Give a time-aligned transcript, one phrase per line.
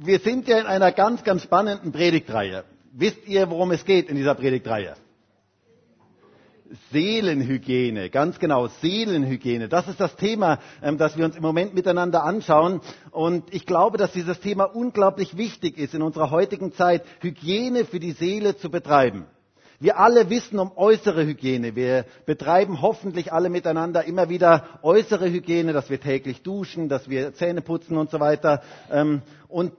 [0.00, 2.62] Wir sind ja in einer ganz, ganz spannenden Predigtreihe.
[2.92, 4.94] Wisst ihr, worum es geht in dieser Predigtreihe?
[6.92, 9.68] Seelenhygiene, ganz genau, Seelenhygiene.
[9.68, 12.80] Das ist das Thema, ähm, das wir uns im Moment miteinander anschauen.
[13.10, 17.98] Und ich glaube, dass dieses Thema unglaublich wichtig ist in unserer heutigen Zeit, Hygiene für
[17.98, 19.24] die Seele zu betreiben.
[19.80, 21.74] Wir alle wissen um äußere Hygiene.
[21.74, 27.32] Wir betreiben hoffentlich alle miteinander immer wieder äußere Hygiene, dass wir täglich duschen, dass wir
[27.34, 28.62] Zähne putzen und so weiter.
[28.92, 29.72] Ähm, und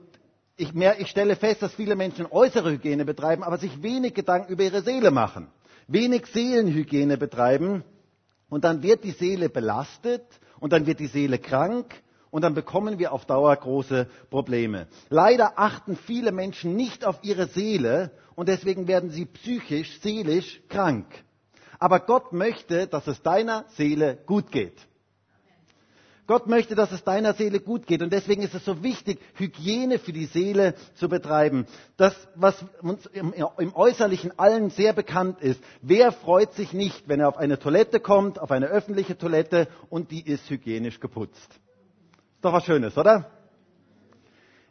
[0.60, 4.52] ich, mehr, ich stelle fest, dass viele Menschen äußere Hygiene betreiben, aber sich wenig Gedanken
[4.52, 5.48] über ihre Seele machen.
[5.88, 7.82] Wenig Seelenhygiene betreiben.
[8.48, 10.22] Und dann wird die Seele belastet
[10.58, 11.94] und dann wird die Seele krank
[12.30, 14.86] und dann bekommen wir auf Dauer große Probleme.
[15.08, 21.06] Leider achten viele Menschen nicht auf ihre Seele und deswegen werden sie psychisch, seelisch krank.
[21.78, 24.76] Aber Gott möchte, dass es deiner Seele gut geht.
[26.30, 28.02] Gott möchte, dass es deiner Seele gut geht.
[28.02, 31.66] Und deswegen ist es so wichtig, Hygiene für die Seele zu betreiben.
[31.96, 33.34] Das, was uns im,
[33.74, 35.60] Äußerlichen allen sehr bekannt ist.
[35.82, 40.12] Wer freut sich nicht, wenn er auf eine Toilette kommt, auf eine öffentliche Toilette und
[40.12, 41.50] die ist hygienisch geputzt?
[41.50, 43.28] Ist doch was Schönes, oder?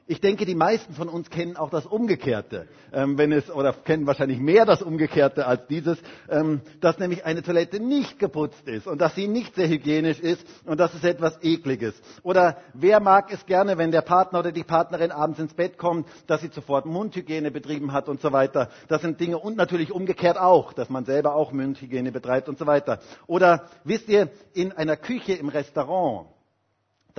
[0.10, 4.08] Ich denke, die meisten von uns kennen auch das Umgekehrte, ähm, wenn es oder kennen
[4.08, 9.00] wahrscheinlich mehr das Umgekehrte als dieses, ähm, dass nämlich eine Toilette nicht geputzt ist und
[9.00, 11.94] dass sie nicht sehr hygienisch ist und das ist etwas Ekliges.
[12.24, 16.08] Oder wer mag es gerne, wenn der Partner oder die Partnerin abends ins Bett kommt,
[16.26, 18.70] dass sie sofort Mundhygiene betrieben hat und so weiter.
[18.88, 22.66] Das sind Dinge und natürlich umgekehrt auch, dass man selber auch Mundhygiene betreibt und so
[22.66, 22.98] weiter.
[23.28, 26.30] Oder wisst ihr, in einer Küche im Restaurant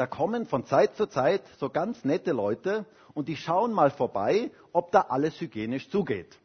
[0.00, 4.50] da kommen von Zeit zu Zeit so ganz nette Leute und die schauen mal vorbei,
[4.72, 6.38] ob da alles hygienisch zugeht.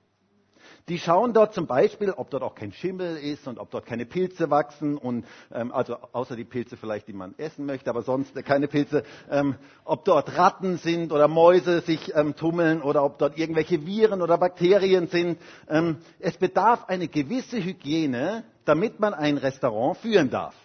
[0.90, 4.06] Die schauen dort zum Beispiel, ob dort auch kein Schimmel ist und ob dort keine
[4.06, 8.36] Pilze wachsen und ähm, also außer die Pilze vielleicht, die man essen möchte, aber sonst
[8.44, 13.38] keine Pilze, ähm, ob dort Ratten sind oder Mäuse sich ähm, tummeln oder ob dort
[13.38, 15.40] irgendwelche Viren oder Bakterien sind.
[15.70, 20.56] Ähm, es bedarf eine gewisse Hygiene, damit man ein Restaurant führen darf.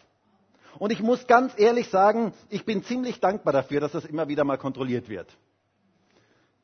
[0.78, 4.44] Und ich muss ganz ehrlich sagen, ich bin ziemlich dankbar dafür, dass das immer wieder
[4.44, 5.36] mal kontrolliert wird.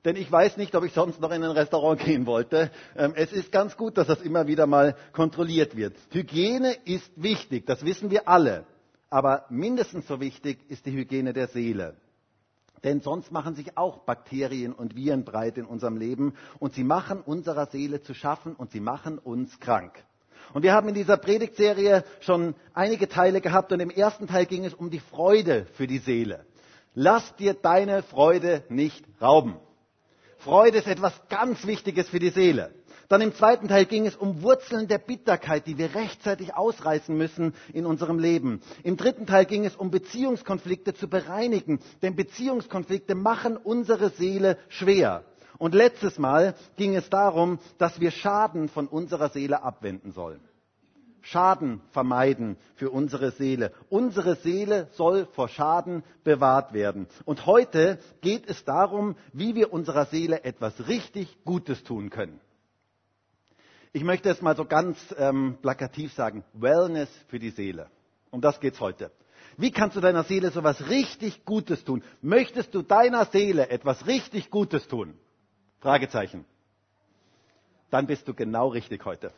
[0.05, 2.71] Denn ich weiß nicht, ob ich sonst noch in ein Restaurant gehen wollte.
[2.97, 5.97] Ähm, es ist ganz gut, dass das immer wieder mal kontrolliert wird.
[6.11, 8.65] Hygiene ist wichtig, das wissen wir alle.
[9.11, 11.97] Aber mindestens so wichtig ist die Hygiene der Seele.
[12.85, 17.21] Denn sonst machen sich auch Bakterien und Viren breit in unserem Leben und sie machen
[17.21, 20.05] unserer Seele zu schaffen und sie machen uns krank.
[20.53, 24.65] Und wir haben in dieser Predigtserie schon einige Teile gehabt und im ersten Teil ging
[24.65, 26.45] es um die Freude für die Seele.
[26.95, 29.57] Lass dir deine Freude nicht rauben.
[30.39, 32.73] Freude ist etwas ganz Wichtiges für die Seele.
[33.09, 37.55] Dann im zweiten Teil ging es um Wurzeln der Bitterkeit, die wir rechtzeitig ausreißen müssen
[37.73, 38.61] in unserem Leben.
[38.83, 45.25] Im dritten Teil ging es um Beziehungskonflikte zu bereinigen, denn Beziehungskonflikte machen unsere Seele schwer.
[45.59, 50.41] Und letztes Mal ging es darum, dass wir Schaden von unserer Seele abwenden sollen.
[51.23, 53.73] Schaden vermeiden für unsere Seele.
[53.89, 57.09] Unsere Seele soll vor Schaden bewahrt werden.
[57.25, 62.39] Und heute geht es darum, wie wir unserer Seele etwas richtig Gutes tun können.
[63.93, 67.91] Ich möchte es mal so ganz ähm, plakativ sagen, Wellness für die Seele.
[68.31, 69.11] Um das geht's heute.
[69.57, 72.05] Wie kannst du deiner Seele so etwas richtig Gutes tun?
[72.21, 75.15] Möchtest du deiner Seele etwas richtig Gutes tun?
[75.87, 76.45] Fragezeichen.
[77.91, 79.31] Dann bist du genau richtig heute.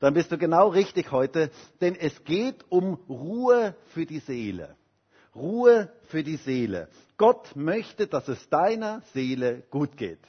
[0.00, 1.50] Dann bist du genau richtig heute,
[1.80, 4.76] denn es geht um Ruhe für die Seele.
[5.34, 6.88] Ruhe für die Seele.
[7.16, 10.20] Gott möchte, dass es deiner Seele gut geht.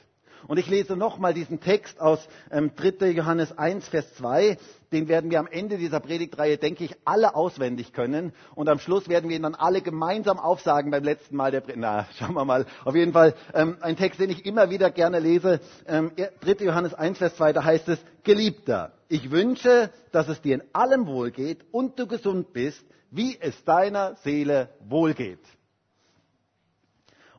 [0.48, 3.10] Und ich lese nochmal diesen Text aus ähm, 3.
[3.10, 4.56] Johannes 1, Vers 2.
[4.92, 8.32] Den werden wir am Ende dieser Predigtreihe, denke ich, alle auswendig können.
[8.54, 11.80] Und am Schluss werden wir ihn dann alle gemeinsam aufsagen beim letzten Mal der Predigt.
[11.80, 12.66] Na, schauen wir mal.
[12.84, 15.60] Auf jeden Fall ähm, ein Text, den ich immer wieder gerne lese.
[15.86, 16.64] Ähm, 3.
[16.64, 21.06] Johannes 1, Vers 2, da heißt es, Geliebter, ich wünsche, dass es dir in allem
[21.06, 25.40] wohlgeht und du gesund bist, wie es deiner Seele wohlgeht.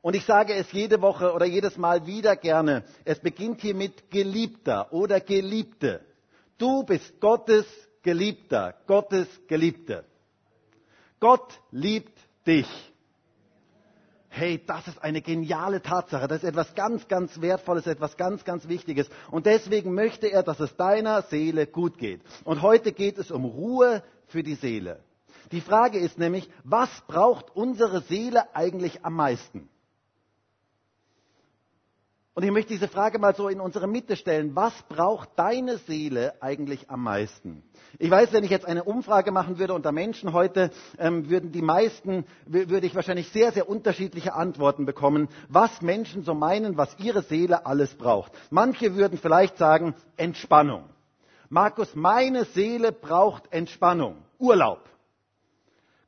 [0.01, 2.83] Und ich sage es jede Woche oder jedes Mal wieder gerne.
[3.05, 6.01] Es beginnt hier mit Geliebter oder Geliebte.
[6.57, 7.65] Du bist Gottes
[8.01, 10.03] Geliebter, Gottes Geliebte.
[11.19, 12.17] Gott liebt
[12.47, 12.67] dich.
[14.29, 16.27] Hey, das ist eine geniale Tatsache.
[16.27, 19.07] Das ist etwas ganz, ganz Wertvolles, etwas ganz, ganz Wichtiges.
[19.29, 22.21] Und deswegen möchte er, dass es deiner Seele gut geht.
[22.43, 25.03] Und heute geht es um Ruhe für die Seele.
[25.51, 29.69] Die Frage ist nämlich, was braucht unsere Seele eigentlich am meisten?
[32.33, 34.55] Und ich möchte diese Frage mal so in unsere Mitte stellen.
[34.55, 37.61] Was braucht deine Seele eigentlich am meisten?
[37.99, 41.61] Ich weiß, wenn ich jetzt eine Umfrage machen würde unter Menschen heute, ähm, würden die
[41.61, 47.21] meisten, würde ich wahrscheinlich sehr, sehr unterschiedliche Antworten bekommen, was Menschen so meinen, was ihre
[47.21, 48.31] Seele alles braucht.
[48.49, 50.85] Manche würden vielleicht sagen, Entspannung.
[51.49, 54.15] Markus, meine Seele braucht Entspannung.
[54.39, 54.79] Urlaub.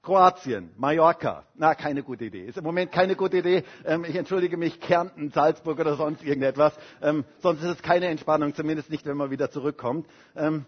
[0.03, 1.45] Kroatien, Mallorca.
[1.55, 2.45] Na, keine gute Idee.
[2.45, 3.63] Ist im Moment keine gute Idee.
[3.85, 6.73] Ähm, ich entschuldige mich, Kärnten, Salzburg oder sonst irgendetwas.
[7.01, 10.05] Ähm, sonst ist es keine Entspannung, zumindest nicht, wenn man wieder zurückkommt.
[10.35, 10.65] Ähm,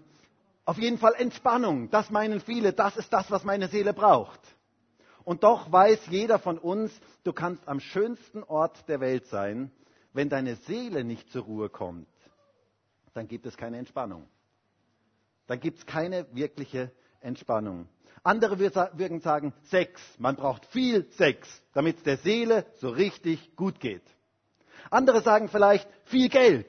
[0.64, 1.90] auf jeden Fall Entspannung.
[1.90, 2.72] Das meinen viele.
[2.72, 4.40] Das ist das, was meine Seele braucht.
[5.26, 9.70] Und doch weiß jeder von uns, du kannst am schönsten Ort der Welt sein.
[10.14, 12.08] Wenn deine Seele nicht zur Ruhe kommt,
[13.14, 14.28] dann gibt es keine Entspannung.
[15.48, 16.90] Dann gibt es keine wirkliche
[17.20, 17.90] Entspannung.
[18.26, 20.02] Andere würden sagen, Sex.
[20.18, 24.02] Man braucht viel Sex, damit es der Seele so richtig gut geht.
[24.90, 26.68] Andere sagen vielleicht viel Geld.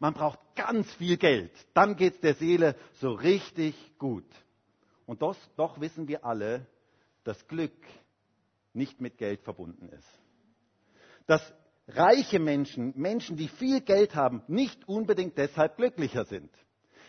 [0.00, 1.50] Man braucht ganz viel Geld.
[1.72, 4.26] Dann geht es der Seele so richtig gut.
[5.06, 6.66] Und das, doch wissen wir alle,
[7.24, 7.72] dass Glück
[8.74, 10.08] nicht mit Geld verbunden ist.
[11.26, 11.54] Dass
[11.88, 16.50] reiche Menschen, Menschen, die viel Geld haben, nicht unbedingt deshalb glücklicher sind.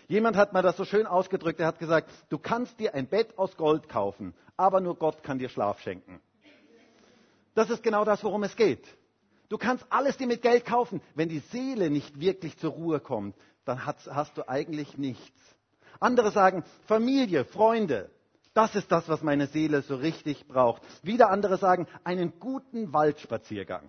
[0.10, 3.38] Jemand hat mal das so schön ausgedrückt, er hat gesagt, du kannst dir ein Bett
[3.38, 6.20] aus Gold kaufen, aber nur Gott kann dir Schlaf schenken.
[7.54, 8.84] Das ist genau das, worum es geht.
[9.50, 11.02] Du kannst alles dir mit Geld kaufen.
[11.14, 13.36] Wenn die Seele nicht wirklich zur Ruhe kommt,
[13.66, 15.40] dann hast, hast du eigentlich nichts.
[16.00, 18.10] Andere sagen, Familie, Freunde,
[18.56, 20.82] das ist das, was meine Seele so richtig braucht.
[21.04, 23.84] Wieder andere sagen, einen guten Waldspaziergang.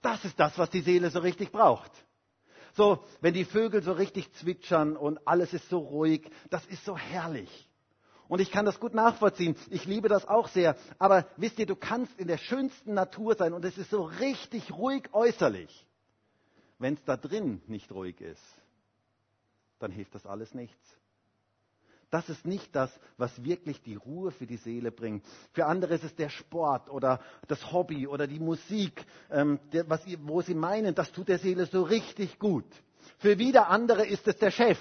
[0.00, 1.90] Das ist das, was die Seele so richtig braucht.
[2.74, 6.96] So, wenn die Vögel so richtig zwitschern und alles ist so ruhig, das ist so
[6.96, 7.68] herrlich.
[8.26, 9.54] Und ich kann das gut nachvollziehen.
[9.70, 10.76] Ich liebe das auch sehr.
[10.98, 14.72] Aber wisst ihr, du kannst in der schönsten Natur sein und es ist so richtig
[14.72, 15.86] ruhig äußerlich.
[16.78, 18.42] Wenn es da drin nicht ruhig ist,
[19.78, 20.98] dann hilft das alles nichts.
[22.14, 25.24] Das ist nicht das, was wirklich die Ruhe für die Seele bringt.
[25.50, 27.18] Für andere ist es der Sport oder
[27.48, 31.66] das Hobby oder die Musik, ähm, der, was, wo sie meinen, das tut der Seele
[31.66, 32.66] so richtig gut.
[33.18, 34.78] Für wieder andere ist es der Chef,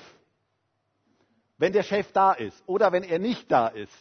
[1.58, 3.98] wenn der Chef da ist oder wenn er nicht da ist.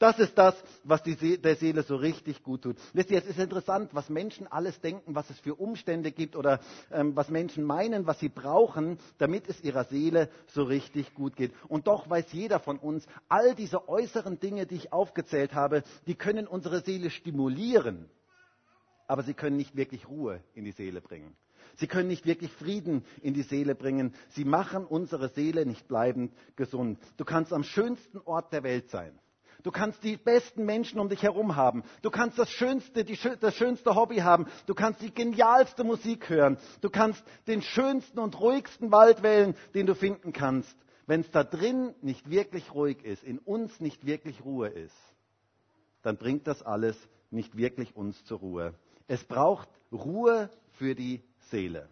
[0.00, 2.76] Das ist das, was See der Seele so richtig gut tut.
[2.94, 6.58] Wisst ihr, es ist interessant, was Menschen alles denken, was es für Umstände gibt oder
[6.90, 11.52] ähm, was Menschen meinen, was sie brauchen, damit es ihrer Seele so richtig gut geht.
[11.68, 16.14] Und doch weiß jeder von uns, all diese äußeren Dinge, die ich aufgezählt habe, die
[16.14, 18.08] können unsere Seele stimulieren,
[19.06, 21.36] aber sie können nicht wirklich Ruhe in die Seele bringen.
[21.76, 24.14] Sie können nicht wirklich Frieden in die Seele bringen.
[24.30, 26.98] Sie machen unsere Seele nicht bleibend gesund.
[27.18, 29.18] Du kannst am schönsten Ort der Welt sein.
[29.62, 31.82] Du kannst die besten Menschen um dich herum haben.
[32.02, 34.46] Du kannst das schönste, die, das schönste Hobby haben.
[34.66, 36.58] Du kannst die genialste Musik hören.
[36.80, 40.74] Du kannst den schönsten und ruhigsten Wald wählen, den du finden kannst.
[41.06, 44.96] Wenn es da drin nicht wirklich ruhig ist, in uns nicht wirklich Ruhe ist,
[46.02, 46.96] dann bringt das alles
[47.30, 48.74] nicht wirklich uns zur Ruhe.
[49.06, 51.88] Es braucht Ruhe für die Seele.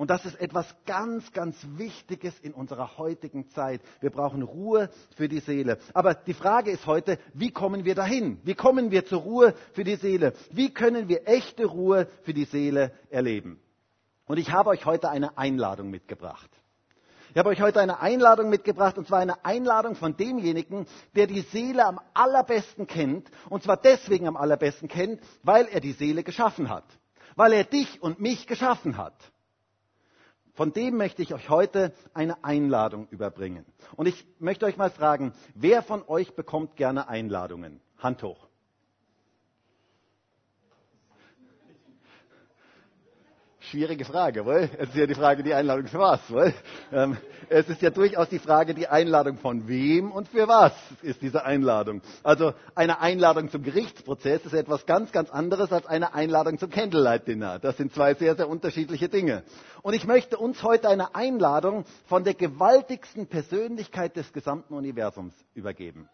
[0.00, 3.82] Und das ist etwas ganz, ganz Wichtiges in unserer heutigen Zeit.
[4.00, 5.76] Wir brauchen Ruhe für die Seele.
[5.92, 8.40] Aber die Frage ist heute, wie kommen wir dahin?
[8.42, 10.32] Wie kommen wir zur Ruhe für die Seele?
[10.52, 13.60] Wie können wir echte Ruhe für die Seele erleben?
[14.24, 16.48] Und ich habe euch heute eine Einladung mitgebracht.
[17.32, 21.42] Ich habe euch heute eine Einladung mitgebracht, und zwar eine Einladung von demjenigen, der die
[21.42, 26.70] Seele am allerbesten kennt, und zwar deswegen am allerbesten kennt, weil er die Seele geschaffen
[26.70, 26.86] hat,
[27.36, 29.12] weil er dich und mich geschaffen hat.
[30.54, 33.64] Von dem möchte ich euch heute eine Einladung überbringen.
[33.96, 37.80] Und ich möchte euch mal fragen, wer von euch bekommt gerne Einladungen?
[37.98, 38.49] Hand hoch.
[43.70, 44.68] Schwierige Frage, wohl?
[44.78, 46.52] Es ist ja die Frage, die Einladung für was, wohl?
[46.90, 47.16] Ähm,
[47.48, 50.72] es ist ja durchaus die Frage, die Einladung von wem und für was
[51.02, 52.02] ist diese Einladung.
[52.24, 57.28] Also eine Einladung zum Gerichtsprozess ist etwas ganz, ganz anderes als eine Einladung zum Candlelight
[57.28, 57.60] Dinner.
[57.60, 59.44] Das sind zwei sehr, sehr unterschiedliche Dinge.
[59.82, 66.08] Und ich möchte uns heute eine Einladung von der gewaltigsten Persönlichkeit des gesamten Universums übergeben.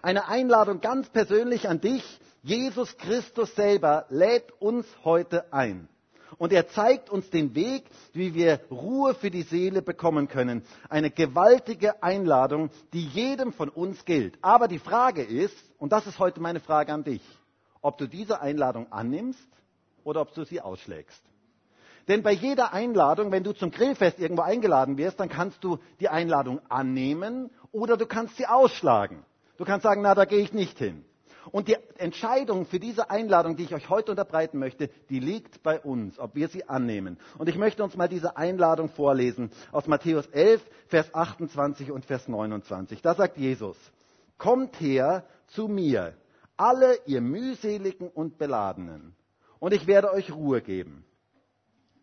[0.00, 2.04] Eine Einladung ganz persönlich an dich.
[2.44, 5.88] Jesus Christus selber lädt uns heute ein.
[6.38, 10.62] Und er zeigt uns den Weg, wie wir Ruhe für die Seele bekommen können.
[10.88, 14.38] Eine gewaltige Einladung, die jedem von uns gilt.
[14.42, 17.22] Aber die Frage ist, und das ist heute meine Frage an dich,
[17.82, 19.48] ob du diese Einladung annimmst
[20.04, 21.22] oder ob du sie ausschlägst.
[22.08, 26.08] Denn bei jeder Einladung, wenn du zum Grillfest irgendwo eingeladen wirst, dann kannst du die
[26.08, 29.24] Einladung annehmen oder du kannst sie ausschlagen.
[29.58, 31.04] Du kannst sagen, na, da gehe ich nicht hin.
[31.52, 35.80] Und die Entscheidung für diese Einladung, die ich euch heute unterbreiten möchte, die liegt bei
[35.80, 37.18] uns, ob wir sie annehmen.
[37.38, 42.28] Und ich möchte uns mal diese Einladung vorlesen aus Matthäus 11, Vers 28 und Vers
[42.28, 43.00] 29.
[43.02, 43.76] Da sagt Jesus,
[44.36, 46.14] kommt her zu mir,
[46.56, 49.14] alle ihr mühseligen und beladenen,
[49.60, 51.04] und ich werde euch Ruhe geben.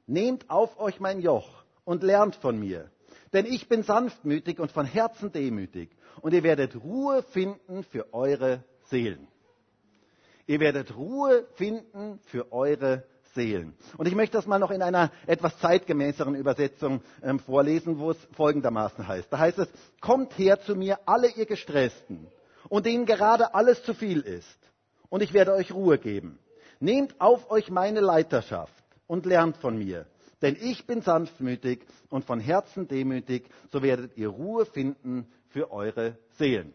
[0.07, 2.89] Nehmt auf euch mein Joch und lernt von mir,
[3.33, 8.63] denn ich bin sanftmütig und von Herzen demütig, und ihr werdet Ruhe finden für eure
[8.89, 9.27] Seelen.
[10.45, 13.03] Ihr werdet Ruhe finden für eure
[13.35, 13.75] Seelen.
[13.97, 18.17] Und ich möchte das mal noch in einer etwas zeitgemäßeren Übersetzung ähm, vorlesen, wo es
[18.33, 19.31] folgendermaßen heißt.
[19.31, 19.69] Da heißt es,
[20.01, 22.27] kommt her zu mir alle ihr Gestressten
[22.69, 24.57] und denen gerade alles zu viel ist,
[25.09, 26.39] und ich werde euch Ruhe geben.
[26.79, 30.05] Nehmt auf euch meine Leiterschaft und lernt von mir,
[30.41, 36.17] denn ich bin sanftmütig und von Herzen demütig, so werdet ihr Ruhe finden für eure
[36.37, 36.73] Seelen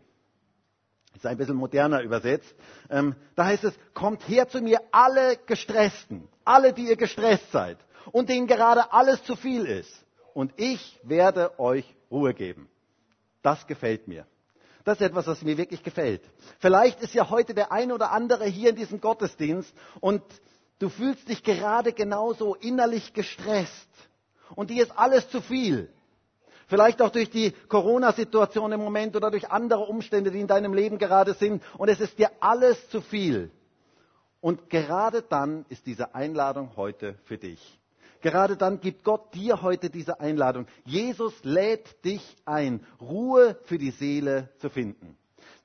[1.15, 2.55] ist ein bisschen moderner übersetzt.
[2.91, 7.79] Ähm, da heißt es, kommt her zu mir alle Gestressten, alle, die ihr gestresst seid
[8.13, 9.93] und denen gerade alles zu viel ist.
[10.35, 12.69] Und ich werde euch Ruhe geben.
[13.43, 14.27] Das gefällt mir.
[14.85, 16.23] Das ist etwas, was mir wirklich gefällt.
[16.59, 20.23] Vielleicht ist ja heute der ein oder andere hier in diesem Gottesdienst und
[20.81, 23.89] du fühlst dich gerade genauso innerlich gestresst.
[24.55, 25.89] Und dir ist alles zu viel.
[26.73, 30.97] Vielleicht auch durch die Corona-Situation im Moment oder durch andere Umstände, die in deinem Leben
[30.97, 31.63] gerade sind.
[31.77, 33.51] Und es ist dir alles zu viel.
[34.41, 37.79] Und gerade dann ist diese Einladung heute für dich.
[38.23, 40.65] Gerade dann gibt Gott dir heute diese Einladung.
[40.87, 45.19] Jesus lädt dich ein, Ruhe für die Seele zu finden.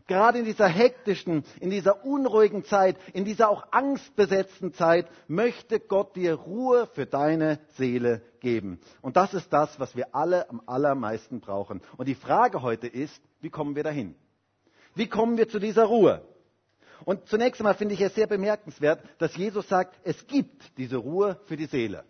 [0.07, 6.17] Gerade in dieser hektischen, in dieser unruhigen Zeit, in dieser auch angstbesetzten Zeit möchte Gott
[6.17, 8.79] dir Ruhe für deine Seele geben.
[9.01, 11.81] Und das ist das, was wir alle am allermeisten brauchen.
[11.97, 14.15] Und die Frage heute ist, wie kommen wir dahin?
[14.95, 16.21] Wie kommen wir zu dieser Ruhe?
[17.03, 21.39] Und zunächst einmal finde ich es sehr bemerkenswert, dass Jesus sagt, es gibt diese Ruhe
[21.47, 22.05] für die Seele.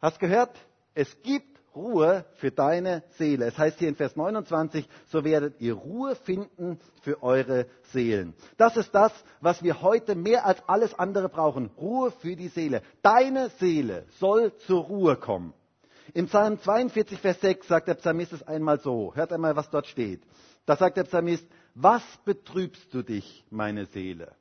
[0.00, 0.58] Hast gehört?
[0.92, 3.46] Es gibt Ruhe für deine Seele.
[3.46, 8.34] Es heißt hier in Vers 29, so werdet ihr Ruhe finden für eure Seelen.
[8.56, 11.70] Das ist das, was wir heute mehr als alles andere brauchen.
[11.78, 12.82] Ruhe für die Seele.
[13.02, 15.54] Deine Seele soll zur Ruhe kommen.
[16.14, 19.14] Im Psalm 42, Vers 6 sagt der Psalmist es einmal so.
[19.14, 20.22] Hört einmal, was dort steht.
[20.64, 24.34] Da sagt der Psalmist, was betrübst du dich, meine Seele?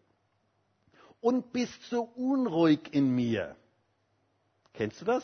[1.20, 3.56] Und bist so unruhig in mir.
[4.74, 5.24] Kennst du das?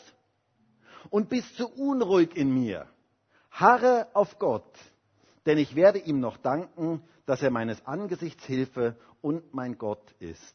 [1.10, 2.86] Und bist so unruhig in mir.
[3.50, 4.72] Harre auf Gott,
[5.46, 10.54] denn ich werde ihm noch danken, dass er meines Angesichts Hilfe und mein Gott ist.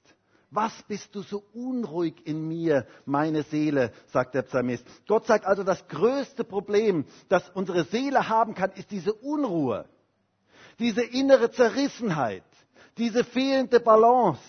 [0.51, 4.83] Was bist du so unruhig in mir, meine Seele, sagt der Psalmist.
[5.07, 9.85] Gott sagt also, das größte Problem, das unsere Seele haben kann, ist diese Unruhe,
[10.79, 12.43] diese innere Zerrissenheit,
[12.97, 14.41] diese fehlende Balance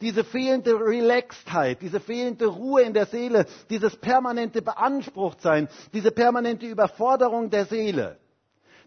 [0.00, 7.50] diese fehlende Relaxedheit, diese fehlende Ruhe in der Seele, dieses permanente Beanspruchtsein, diese permanente Überforderung
[7.50, 8.18] der Seele,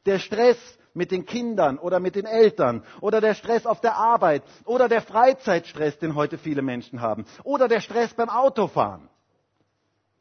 [0.05, 0.57] der Stress
[0.93, 5.01] mit den Kindern oder mit den Eltern oder der Stress auf der Arbeit oder der
[5.01, 9.07] Freizeitstress, den heute viele Menschen haben oder der Stress beim Autofahren.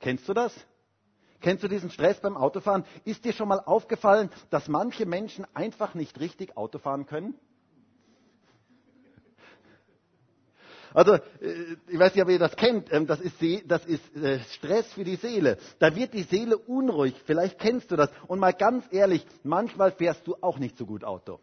[0.00, 0.52] Kennst du das?
[1.40, 2.84] Kennst du diesen Stress beim Autofahren?
[3.04, 7.34] Ist dir schon mal aufgefallen, dass manche Menschen einfach nicht richtig Autofahren können?
[10.94, 11.20] Also, äh,
[11.88, 15.04] ich weiß nicht, ob ihr das kennt, ähm, das ist, das ist äh, Stress für
[15.04, 15.58] die Seele.
[15.78, 18.10] Da wird die Seele unruhig, vielleicht kennst du das.
[18.26, 21.40] Und mal ganz ehrlich, manchmal fährst du auch nicht so gut Auto.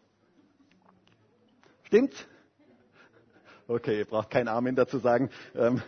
[1.84, 2.16] Stimmt's?
[3.66, 5.30] Okay, ihr braucht kein Amen dazu sagen.
[5.54, 5.82] Ähm,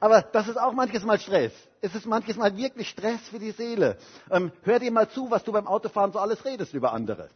[0.00, 1.52] aber das ist auch manches Mal Stress.
[1.80, 3.96] Es ist manches Mal wirklich Stress für die Seele.
[4.30, 7.30] Ähm, hör dir mal zu, was du beim Autofahren so alles redest über andere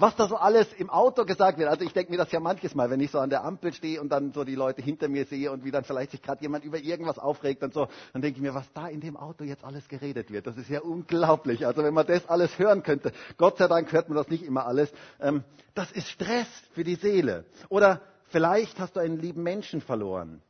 [0.00, 1.68] was da so alles im Auto gesagt wird.
[1.68, 4.00] Also ich denke mir das ja manches Mal, wenn ich so an der Ampel stehe
[4.00, 6.64] und dann so die Leute hinter mir sehe und wie dann vielleicht sich gerade jemand
[6.64, 9.62] über irgendwas aufregt und so, dann denke ich mir, was da in dem Auto jetzt
[9.62, 10.46] alles geredet wird.
[10.46, 11.66] Das ist ja unglaublich.
[11.66, 14.66] Also wenn man das alles hören könnte, Gott sei Dank hört man das nicht immer
[14.66, 14.90] alles.
[15.20, 17.44] Ähm, das ist Stress für die Seele.
[17.68, 20.40] Oder vielleicht hast du einen lieben Menschen verloren.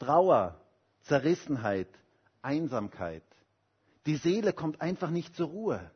[0.00, 0.56] Trauer,
[1.02, 1.88] Zerrissenheit,
[2.42, 3.22] Einsamkeit.
[4.06, 5.90] Die Seele kommt einfach nicht zur Ruhe.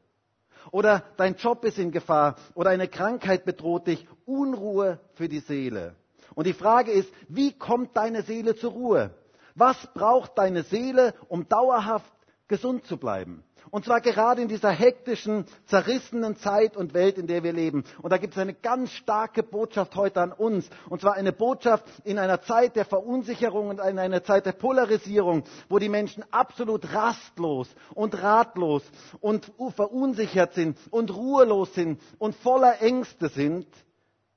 [0.71, 4.07] Oder dein Job ist in Gefahr oder eine Krankheit bedroht dich.
[4.26, 5.97] Unruhe für die Seele.
[6.35, 9.14] Und die Frage ist, wie kommt deine Seele zur Ruhe?
[9.55, 12.12] Was braucht deine Seele, um dauerhaft
[12.49, 13.43] gesund zu bleiben?
[13.71, 17.85] Und zwar gerade in dieser hektischen, zerrissenen Zeit und Welt, in der wir leben.
[18.03, 20.69] Und da gibt es eine ganz starke Botschaft heute an uns.
[20.89, 25.45] Und zwar eine Botschaft in einer Zeit der Verunsicherung und in einer Zeit der Polarisierung,
[25.69, 28.83] wo die Menschen absolut rastlos und ratlos
[29.21, 33.67] und verunsichert sind und ruhelos sind und voller Ängste sind.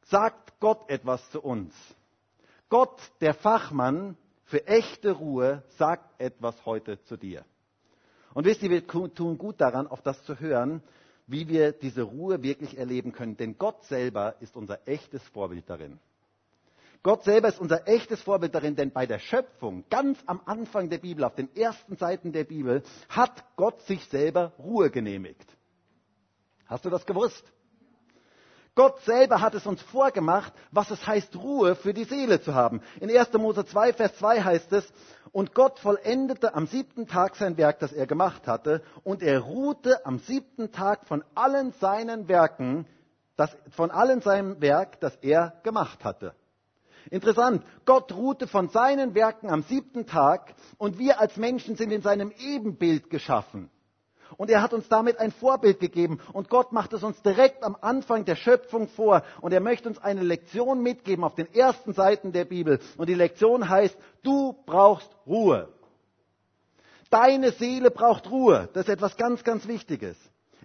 [0.05, 1.73] sagt Gott etwas zu uns.
[2.69, 7.45] Gott, der Fachmann für echte Ruhe, sagt etwas heute zu dir.
[8.33, 10.81] Und wisst ihr, wir tun gut daran, auf das zu hören,
[11.27, 13.37] wie wir diese Ruhe wirklich erleben können.
[13.37, 15.99] Denn Gott selber ist unser echtes Vorbild darin.
[17.03, 20.99] Gott selber ist unser echtes Vorbild darin, denn bei der Schöpfung, ganz am Anfang der
[20.99, 25.45] Bibel, auf den ersten Seiten der Bibel, hat Gott sich selber Ruhe genehmigt.
[26.65, 27.43] Hast du das gewusst?
[28.75, 32.81] Gott selber hat es uns vorgemacht, was es heißt, Ruhe für die Seele zu haben.
[32.99, 33.31] In 1.
[33.33, 34.91] Mose 2, Vers 2 heißt es,
[35.31, 40.05] und Gott vollendete am siebten Tag sein Werk, das er gemacht hatte, und er ruhte
[40.05, 42.87] am siebten Tag von allen seinen Werken,
[43.35, 46.33] das, von allen seinem Werk, das er gemacht hatte.
[47.09, 52.01] Interessant, Gott ruhte von seinen Werken am siebten Tag und wir als Menschen sind in
[52.01, 53.69] seinem Ebenbild geschaffen.
[54.37, 56.19] Und er hat uns damit ein Vorbild gegeben.
[56.33, 59.23] Und Gott macht es uns direkt am Anfang der Schöpfung vor.
[59.41, 62.79] Und er möchte uns eine Lektion mitgeben auf den ersten Seiten der Bibel.
[62.97, 65.69] Und die Lektion heißt, du brauchst Ruhe.
[67.09, 68.69] Deine Seele braucht Ruhe.
[68.73, 70.17] Das ist etwas ganz, ganz Wichtiges.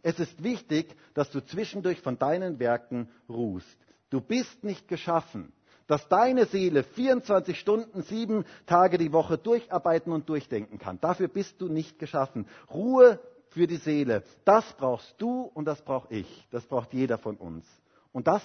[0.03, 3.77] Es ist wichtig, dass du zwischendurch von deinen Werken ruhst.
[4.11, 5.53] Du bist nicht geschaffen,
[5.87, 11.01] dass deine Seele 24 Stunden, sieben Tage die Woche durcharbeiten und durchdenken kann.
[11.01, 12.47] Dafür bist du nicht geschaffen.
[12.73, 13.19] Ruhe
[13.59, 14.23] für die Seele.
[14.45, 16.47] Das brauchst du und das brauche ich.
[16.53, 17.67] Das braucht jeder von uns.
[18.13, 18.41] Und das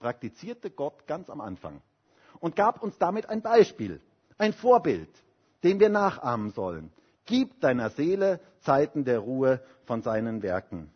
[0.00, 1.80] praktizierte Gott ganz am Anfang
[2.40, 4.00] und gab uns damit ein Beispiel,
[4.38, 5.08] ein Vorbild,
[5.62, 6.92] dem wir nachahmen sollen.
[7.26, 10.90] Gib deiner Seele Zeiten der Ruhe von seinen Werken.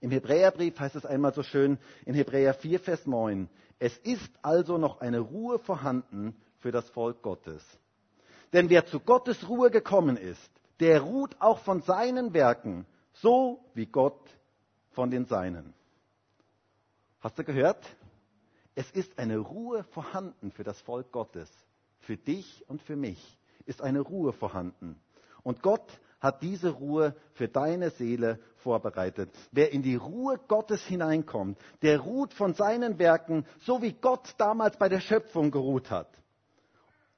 [0.00, 3.48] Im Hebräerbrief heißt es einmal so schön in Hebräer 4, Vers 9,
[3.80, 7.64] es ist also noch eine Ruhe vorhanden für das Volk Gottes.
[8.52, 13.86] Denn wer zu Gottes Ruhe gekommen ist, der ruht auch von seinen Werken, so wie
[13.86, 14.20] Gott
[14.90, 15.74] von den Seinen.
[17.20, 17.84] Hast du gehört?
[18.74, 21.50] Es ist eine Ruhe vorhanden für das Volk Gottes.
[22.00, 25.00] Für dich und für mich ist eine Ruhe vorhanden.
[25.42, 29.30] Und Gott hat diese Ruhe für deine Seele vorbereitet.
[29.52, 34.76] Wer in die Ruhe Gottes hineinkommt, der ruht von seinen Werken, so wie Gott damals
[34.76, 36.08] bei der Schöpfung geruht hat.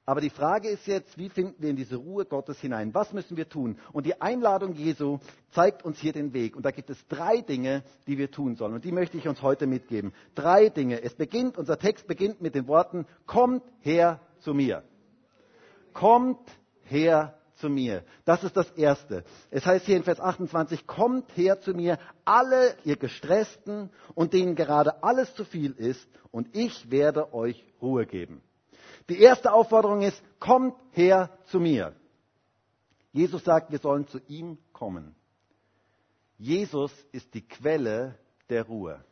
[0.09, 2.95] Aber die Frage ist jetzt, wie finden wir in diese Ruhe Gottes hinein?
[2.95, 3.77] Was müssen wir tun?
[3.93, 5.19] Und die Einladung Jesu
[5.51, 6.55] zeigt uns hier den Weg.
[6.55, 8.73] Und da gibt es drei Dinge, die wir tun sollen.
[8.73, 10.11] Und die möchte ich uns heute mitgeben.
[10.33, 11.03] Drei Dinge.
[11.03, 14.81] Es beginnt, unser Text beginnt mit den Worten, kommt her zu mir.
[15.93, 16.39] Kommt
[16.85, 18.03] her zu mir.
[18.25, 19.23] Das ist das Erste.
[19.51, 24.55] Es heißt hier in Vers 28, kommt her zu mir, alle ihr Gestressten und denen
[24.55, 28.41] gerade alles zu viel ist, und ich werde euch Ruhe geben.
[29.09, 31.95] Die erste Aufforderung ist, kommt her zu mir.
[33.11, 35.15] Jesus sagt, wir sollen zu ihm kommen.
[36.37, 38.17] Jesus ist die Quelle
[38.49, 39.03] der Ruhe.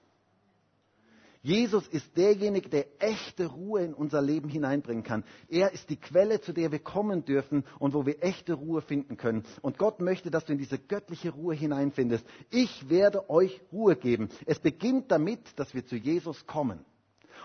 [1.41, 5.23] Jesus ist derjenige, der echte Ruhe in unser Leben hineinbringen kann.
[5.47, 9.17] Er ist die Quelle, zu der wir kommen dürfen und wo wir echte Ruhe finden
[9.17, 9.45] können.
[9.61, 12.25] Und Gott möchte, dass du in diese göttliche Ruhe hineinfindest.
[12.49, 14.29] Ich werde euch Ruhe geben.
[14.45, 16.83] Es beginnt damit, dass wir zu Jesus kommen.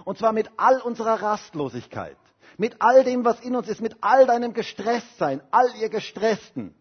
[0.04, 2.16] Und zwar mit all unserer Rastlosigkeit
[2.58, 6.74] mit all dem, was in uns ist, mit all deinem Gestresstsein, all ihr Gestressten,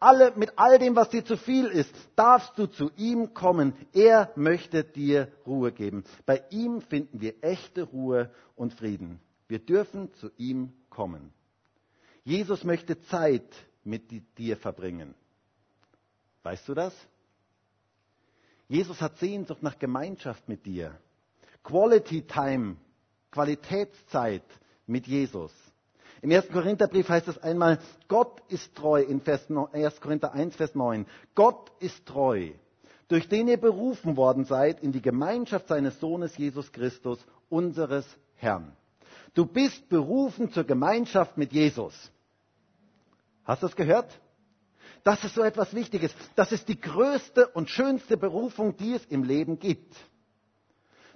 [0.00, 3.74] alle, mit all dem, was dir zu viel ist, darfst du zu ihm kommen.
[3.92, 6.04] Er möchte dir Ruhe geben.
[6.26, 9.20] Bei ihm finden wir echte Ruhe und Frieden.
[9.48, 11.32] Wir dürfen zu ihm kommen.
[12.24, 15.14] Jesus möchte Zeit mit dir verbringen.
[16.42, 16.94] Weißt du das?
[18.68, 20.98] Jesus hat Sehnsucht nach Gemeinschaft mit dir.
[21.62, 22.76] Quality Time,
[23.30, 24.42] Qualitätszeit
[24.86, 25.52] mit Jesus.
[26.22, 26.48] Im 1.
[26.48, 30.00] Korintherbrief heißt es einmal, Gott ist treu in Vers 1.
[30.00, 31.06] Korinther 1, Vers 9.
[31.34, 32.50] Gott ist treu,
[33.08, 37.18] durch den ihr berufen worden seid in die Gemeinschaft seines Sohnes Jesus Christus,
[37.50, 38.72] unseres Herrn.
[39.34, 42.10] Du bist berufen zur Gemeinschaft mit Jesus.
[43.44, 44.18] Hast du es gehört?
[45.02, 46.14] Das ist so etwas Wichtiges.
[46.34, 49.94] Das ist die größte und schönste Berufung, die es im Leben gibt.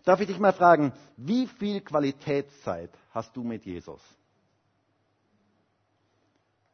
[0.09, 4.01] Darf ich dich mal fragen, wie viel Qualitätszeit hast du mit Jesus?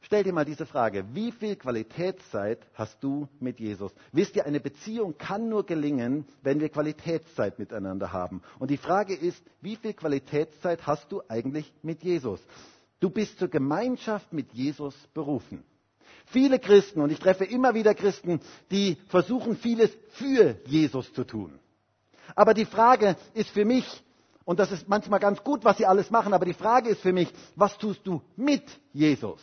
[0.02, 3.92] Stell dir mal diese Frage, wie viel Qualitätszeit hast du mit Jesus?
[4.12, 8.40] Wisst ihr, eine Beziehung kann nur gelingen, wenn wir Qualitätszeit miteinander haben.
[8.60, 12.40] Und die Frage ist, wie viel Qualitätszeit hast du eigentlich mit Jesus?
[13.00, 15.64] Du bist zur Gemeinschaft mit Jesus berufen.
[16.26, 18.38] Viele Christen, und ich treffe immer wieder Christen,
[18.70, 21.58] die versuchen vieles für Jesus zu tun.
[22.34, 24.02] Aber die Frage ist für mich,
[24.44, 27.12] und das ist manchmal ganz gut, was sie alles machen, aber die Frage ist für
[27.12, 29.40] mich, was tust du mit Jesus?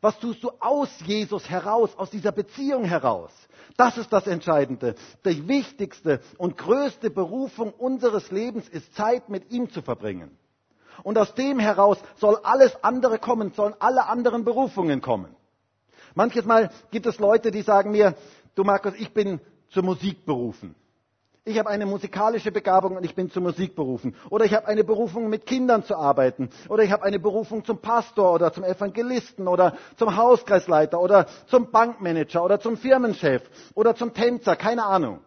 [0.00, 3.30] Was tust du aus Jesus heraus, aus dieser Beziehung heraus?
[3.76, 4.94] Das ist das Entscheidende.
[5.24, 10.36] Die wichtigste und größte Berufung unseres Lebens ist Zeit mit ihm zu verbringen.
[11.02, 15.34] Und aus dem heraus soll alles andere kommen, sollen alle anderen Berufungen kommen.
[16.14, 18.14] Manches Mal gibt es Leute, die sagen mir,
[18.54, 20.74] du Markus, ich bin zur Musik berufen.
[21.50, 24.14] Ich habe eine musikalische Begabung und ich bin zur Musik berufen.
[24.30, 26.48] Oder ich habe eine Berufung, mit Kindern zu arbeiten.
[26.68, 31.72] Oder ich habe eine Berufung zum Pastor oder zum Evangelisten oder zum Hauskreisleiter oder zum
[31.72, 33.42] Bankmanager oder zum Firmenchef
[33.74, 35.18] oder zum Tänzer, keine Ahnung.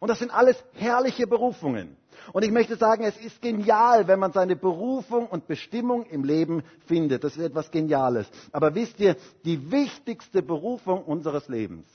[0.00, 1.96] Und das sind alles herrliche Berufungen.
[2.34, 6.62] Und ich möchte sagen, es ist genial, wenn man seine Berufung und Bestimmung im Leben
[6.86, 7.24] findet.
[7.24, 8.26] Das ist etwas Geniales.
[8.52, 11.86] Aber wisst ihr, die wichtigste Berufung unseres Lebens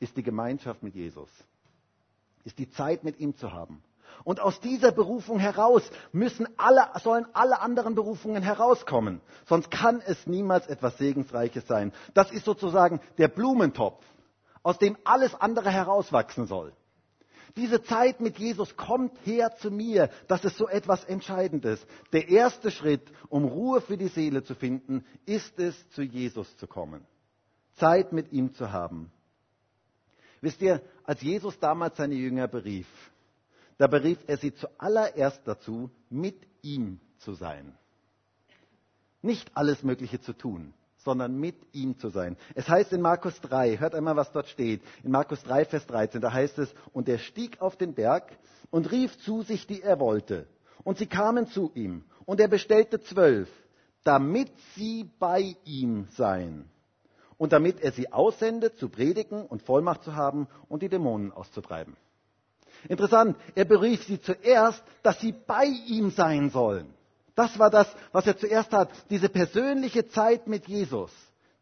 [0.00, 1.30] ist die Gemeinschaft mit Jesus
[2.46, 3.82] ist die Zeit mit ihm zu haben.
[4.24, 5.82] Und aus dieser Berufung heraus
[6.12, 9.20] müssen alle, sollen alle anderen Berufungen herauskommen.
[9.46, 11.92] Sonst kann es niemals etwas Segensreiches sein.
[12.14, 14.02] Das ist sozusagen der Blumentopf,
[14.62, 16.72] aus dem alles andere herauswachsen soll.
[17.56, 20.10] Diese Zeit mit Jesus kommt her zu mir.
[20.28, 21.84] Das ist so etwas Entscheidendes.
[22.12, 26.66] Der erste Schritt, um Ruhe für die Seele zu finden, ist es, zu Jesus zu
[26.66, 27.04] kommen.
[27.74, 29.10] Zeit mit ihm zu haben.
[30.40, 32.86] Wisst ihr, als Jesus damals seine Jünger berief,
[33.78, 37.76] da berief er sie zuallererst dazu, mit ihm zu sein.
[39.22, 42.36] Nicht alles Mögliche zu tun, sondern mit ihm zu sein.
[42.54, 44.82] Es heißt in Markus 3, hört einmal, was dort steht.
[45.04, 48.36] In Markus 3, Vers 13, da heißt es, und er stieg auf den Berg
[48.70, 50.48] und rief zu sich, die er wollte.
[50.84, 52.04] Und sie kamen zu ihm.
[52.24, 53.48] Und er bestellte zwölf,
[54.04, 56.70] damit sie bei ihm seien
[57.38, 61.96] und damit er sie aussendet, zu predigen und Vollmacht zu haben und die Dämonen auszutreiben.
[62.88, 66.92] Interessant, er berief sie zuerst, dass sie bei ihm sein sollen.
[67.34, 71.10] Das war das, was er zuerst hat, diese persönliche Zeit mit Jesus.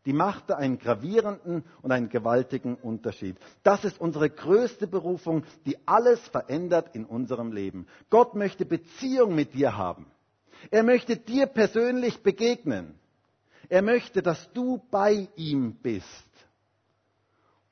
[0.06, 3.36] Die machte einen gravierenden und einen gewaltigen Unterschied.
[3.62, 7.86] Das ist unsere größte Berufung, die alles verändert in unserem Leben.
[8.10, 10.06] Gott möchte Beziehung mit dir haben.
[10.70, 12.98] Er möchte dir persönlich begegnen.
[13.68, 16.06] Er möchte, dass du bei ihm bist.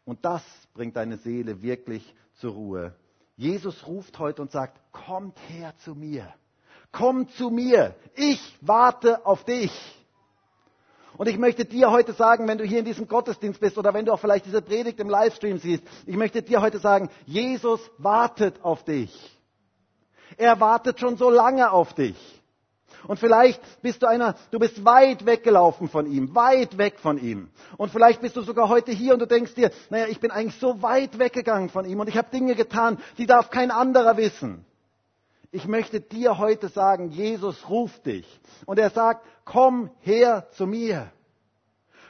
[0.04, 0.42] Und das
[0.74, 2.94] bringt deine Seele wirklich zur Ruhe.
[3.36, 6.32] Jesus ruft heute und sagt, kommt her zu mir.
[6.90, 7.94] Komm zu mir.
[8.14, 9.72] Ich warte auf dich.
[11.16, 14.04] Und ich möchte dir heute sagen, wenn du hier in diesem Gottesdienst bist oder wenn
[14.04, 18.62] du auch vielleicht diese Predigt im Livestream siehst, ich möchte dir heute sagen, Jesus wartet
[18.62, 19.40] auf dich.
[20.36, 22.41] Er wartet schon so lange auf dich.
[23.06, 27.50] Und vielleicht bist du einer, du bist weit weggelaufen von ihm, weit weg von ihm.
[27.76, 30.60] Und vielleicht bist du sogar heute hier und du denkst dir, naja, ich bin eigentlich
[30.60, 34.64] so weit weggegangen von ihm und ich habe Dinge getan, die darf kein anderer wissen.
[35.50, 38.26] Ich möchte dir heute sagen, Jesus ruft dich.
[38.64, 41.12] Und er sagt, komm her zu mir.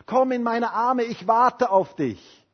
[0.07, 2.47] Komm in meine Arme, ich warte auf dich.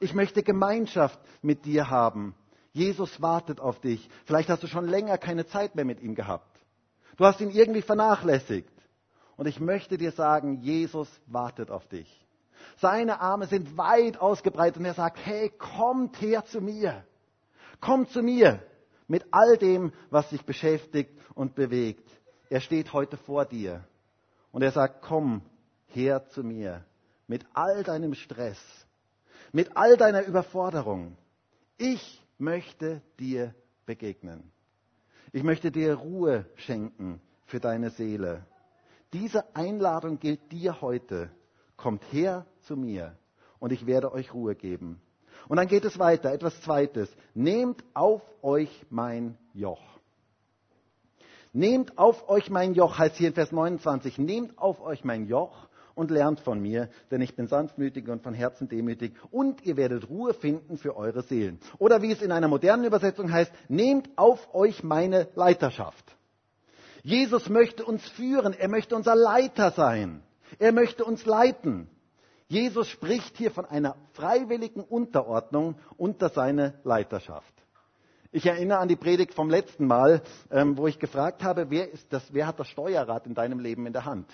[0.00, 2.34] Ich möchte Gemeinschaft mit dir haben.
[2.72, 4.08] Jesus wartet auf dich.
[4.24, 6.49] Vielleicht hast du schon länger keine Zeit mehr mit ihm gehabt.
[7.20, 8.72] Du hast ihn irgendwie vernachlässigt.
[9.36, 12.08] Und ich möchte dir sagen, Jesus wartet auf dich.
[12.78, 17.04] Seine Arme sind weit ausgebreitet und er sagt, hey, kommt her zu mir.
[17.78, 18.62] Kommt zu mir
[19.06, 22.08] mit all dem, was dich beschäftigt und bewegt.
[22.48, 23.84] Er steht heute vor dir
[24.50, 25.42] und er sagt, komm
[25.88, 26.86] her zu mir
[27.26, 28.58] mit all deinem Stress,
[29.52, 31.18] mit all deiner Überforderung.
[31.76, 33.54] Ich möchte dir
[33.84, 34.50] begegnen.
[35.32, 38.44] Ich möchte dir Ruhe schenken für deine Seele.
[39.12, 41.30] Diese Einladung gilt dir heute.
[41.76, 43.16] Kommt her zu mir
[43.60, 45.00] und ich werde euch Ruhe geben.
[45.48, 47.08] Und dann geht es weiter, etwas Zweites.
[47.34, 49.82] Nehmt auf euch mein Joch.
[51.52, 55.68] Nehmt auf euch mein Joch, heißt hier in Vers 29, nehmt auf euch mein Joch
[56.00, 60.08] und lernt von mir, denn ich bin sanftmütig und von Herzen demütig und ihr werdet
[60.08, 61.60] Ruhe finden für eure Seelen.
[61.78, 66.16] Oder wie es in einer modernen Übersetzung heißt, nehmt auf euch meine Leiterschaft.
[67.02, 70.22] Jesus möchte uns führen, er möchte unser Leiter sein,
[70.58, 71.86] er möchte uns leiten.
[72.48, 77.52] Jesus spricht hier von einer freiwilligen Unterordnung unter seine Leiterschaft.
[78.32, 82.22] Ich erinnere an die Predigt vom letzten Mal, ähm, wo ich gefragt habe, wer, das,
[82.32, 84.26] wer hat das Steuerrad in deinem Leben in der Hand?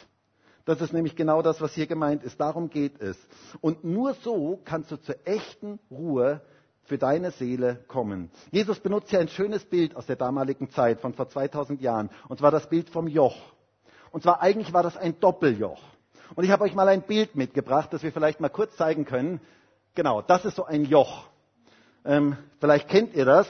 [0.67, 2.41] Das ist nämlich genau das, was hier gemeint ist.
[2.41, 3.17] Darum geht es.
[3.61, 6.43] Und nur so kannst du zur echten Ruhe
[6.83, 8.31] für deine Seele kommen.
[8.51, 12.11] Jesus benutzt hier ein schönes Bild aus der damaligen Zeit von vor 2000 Jahren.
[12.29, 13.37] Und zwar das Bild vom Joch.
[14.11, 15.83] Und zwar eigentlich war das ein Doppeljoch.
[16.35, 19.41] Und ich habe euch mal ein Bild mitgebracht, das wir vielleicht mal kurz zeigen können.
[19.95, 21.29] Genau, das ist so ein Joch.
[22.05, 23.47] Ähm, vielleicht kennt ihr das.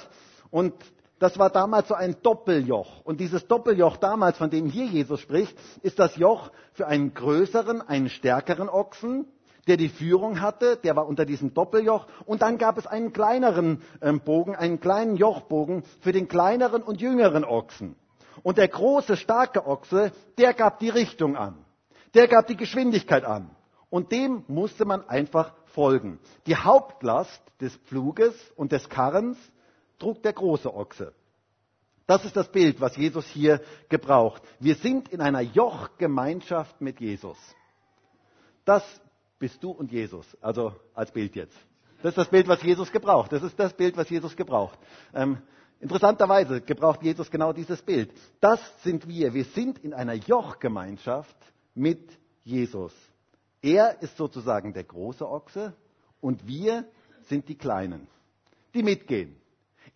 [0.51, 0.75] Und
[1.19, 3.01] das war damals so ein Doppeljoch.
[3.05, 7.81] Und dieses Doppeljoch damals, von dem hier Jesus spricht, ist das Joch für einen größeren,
[7.81, 9.27] einen stärkeren Ochsen,
[9.67, 12.07] der die Führung hatte, der war unter diesem Doppeljoch.
[12.27, 17.01] Und dann gab es einen kleineren ähm, Bogen, einen kleinen Jochbogen für den kleineren und
[17.01, 17.97] jüngeren Ochsen.
[18.43, 21.57] Und der große, starke Ochse, der gab die Richtung an.
[22.15, 23.51] Der gab die Geschwindigkeit an.
[23.91, 26.19] Und dem musste man einfach folgen.
[26.47, 29.39] Die Hauptlast des Pfluges und des Karrens
[29.99, 31.13] trug der große Ochse.
[32.07, 34.43] Das ist das Bild, was Jesus hier gebraucht.
[34.61, 37.37] Wir sind in einer Jochgemeinschaft mit Jesus.
[38.65, 38.85] Das
[39.39, 41.57] bist du und Jesus, also als Bild jetzt.
[42.03, 43.33] Das ist das Bild, was Jesus gebraucht.
[43.33, 44.79] Das ist das Bild, was Jesus gebraucht.
[45.15, 45.39] Ähm,
[45.81, 48.13] interessanterweise gebraucht Jesus genau dieses Bild.
[48.41, 49.35] Das sind wir.
[49.35, 51.37] Wir sind in einer Jochgemeinschaft
[51.75, 52.93] mit Jesus.
[53.63, 55.75] Er ist sozusagen der große Ochse
[56.21, 56.85] und wir
[57.23, 58.07] sind die Kleinen,
[58.75, 59.37] die mitgehen.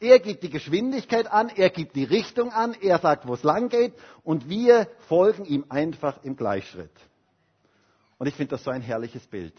[0.00, 3.68] Er gibt die Geschwindigkeit an, er gibt die Richtung an, er sagt, wo es lang
[3.68, 3.92] geht
[4.24, 6.90] und wir folgen ihm einfach im Gleichschritt.
[8.16, 9.54] Und ich finde das so ein herrliches Bild.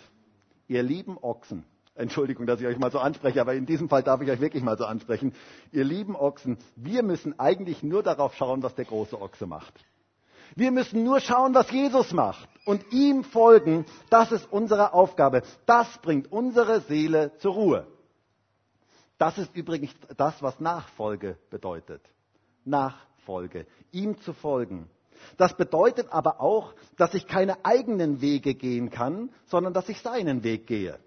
[0.68, 4.22] Ihr lieben Ochsen, Entschuldigung, dass ich euch mal so anspreche, aber in diesem Fall darf
[4.22, 5.34] ich euch wirklich mal so ansprechen.
[5.72, 9.74] Ihr lieben Ochsen, wir müssen eigentlich nur darauf schauen, was der große Ochse macht.
[10.56, 13.86] Wir müssen nur schauen, was Jesus macht und ihm folgen.
[14.10, 15.44] Das ist unsere Aufgabe.
[15.66, 17.88] Das bringt unsere Seele zur Ruhe.
[19.22, 22.02] Das ist übrigens das, was Nachfolge bedeutet.
[22.66, 24.90] Nachfolge, ihm zu folgen.
[25.38, 30.44] Das bedeutet aber auch, dass ich keine eigenen Wege gehen kann, sondern dass ich seinen
[30.44, 30.98] Weg gehe.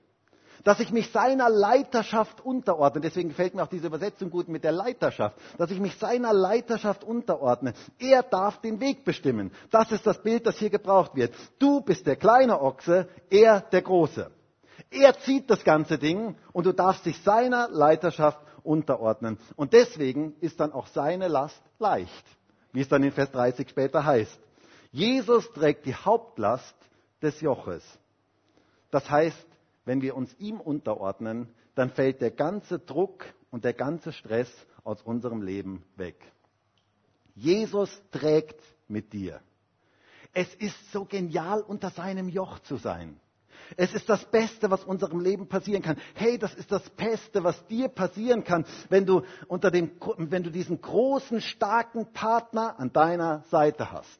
[0.62, 3.00] Dass ich mich seiner Leiterschaft unterordne.
[3.00, 5.36] Deswegen gefällt mir auch diese Übersetzung gut mit der Leiterschaft.
[5.58, 7.74] Dass ich mich seiner Leiterschaft unterordne.
[7.98, 9.50] Er darf den Weg bestimmen.
[9.72, 11.34] Das ist das Bild, das hier gebraucht wird.
[11.58, 14.30] Du bist der kleine Ochse, er der große.
[14.94, 19.38] Er zieht das ganze Ding und du darfst dich seiner Leiterschaft unterordnen.
[19.56, 22.24] Und deswegen ist dann auch seine Last leicht,
[22.72, 24.38] wie es dann in Vers 30 später heißt.
[24.92, 26.76] Jesus trägt die Hauptlast
[27.20, 27.82] des Joches.
[28.92, 29.46] Das heißt,
[29.84, 34.48] wenn wir uns ihm unterordnen, dann fällt der ganze Druck und der ganze Stress
[34.84, 36.16] aus unserem Leben weg.
[37.34, 39.40] Jesus trägt mit dir.
[40.32, 43.20] Es ist so genial, unter seinem Joch zu sein.
[43.76, 45.96] Es ist das Beste, was unserem Leben passieren kann.
[46.14, 50.50] Hey, das ist das Beste, was dir passieren kann, wenn du, unter dem, wenn du
[50.50, 54.18] diesen großen, starken Partner an deiner Seite hast.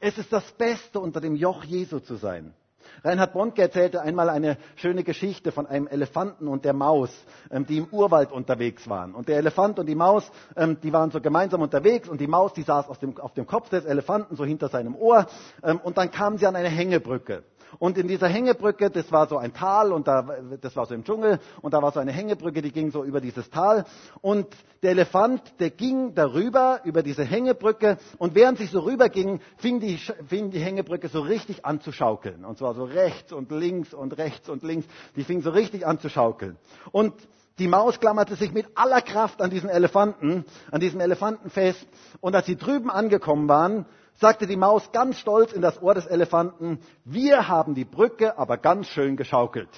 [0.00, 2.54] Es ist das Beste, unter dem Joch Jesu zu sein.
[3.02, 7.10] Reinhard Bonke erzählte einmal eine schöne Geschichte von einem Elefanten und der Maus,
[7.50, 9.14] ähm, die im Urwald unterwegs waren.
[9.14, 12.52] Und der Elefant und die Maus, ähm, die waren so gemeinsam unterwegs und die Maus,
[12.52, 15.26] die saß auf dem, auf dem Kopf des Elefanten, so hinter seinem Ohr.
[15.62, 17.42] Ähm, und dann kamen sie an eine Hängebrücke.
[17.78, 20.26] Und in dieser Hängebrücke, das war so ein Tal und da,
[20.60, 23.20] das war so im Dschungel und da war so eine Hängebrücke, die ging so über
[23.20, 23.84] dieses Tal.
[24.20, 24.46] Und
[24.82, 29.98] der Elefant, der ging darüber, über diese Hängebrücke und während sie so rüberging, fing die,
[30.26, 32.44] fing die Hängebrücke so richtig an zu schaukeln.
[32.44, 34.86] Und zwar so rechts und links und rechts und links.
[35.16, 36.56] Die fing so richtig an zu schaukeln.
[36.92, 37.14] Und
[37.58, 41.86] die Maus klammerte sich mit aller Kraft an diesen Elefanten, an diesem Elefanten fest.
[42.20, 46.06] Und als sie drüben angekommen waren, sagte die Maus ganz stolz in das Ohr des
[46.06, 49.70] Elefanten, wir haben die Brücke aber ganz schön geschaukelt.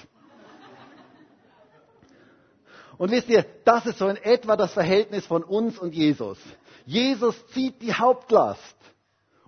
[2.97, 6.39] Und wisst ihr, das ist so in etwa das Verhältnis von uns und Jesus.
[6.85, 8.75] Jesus zieht die Hauptlast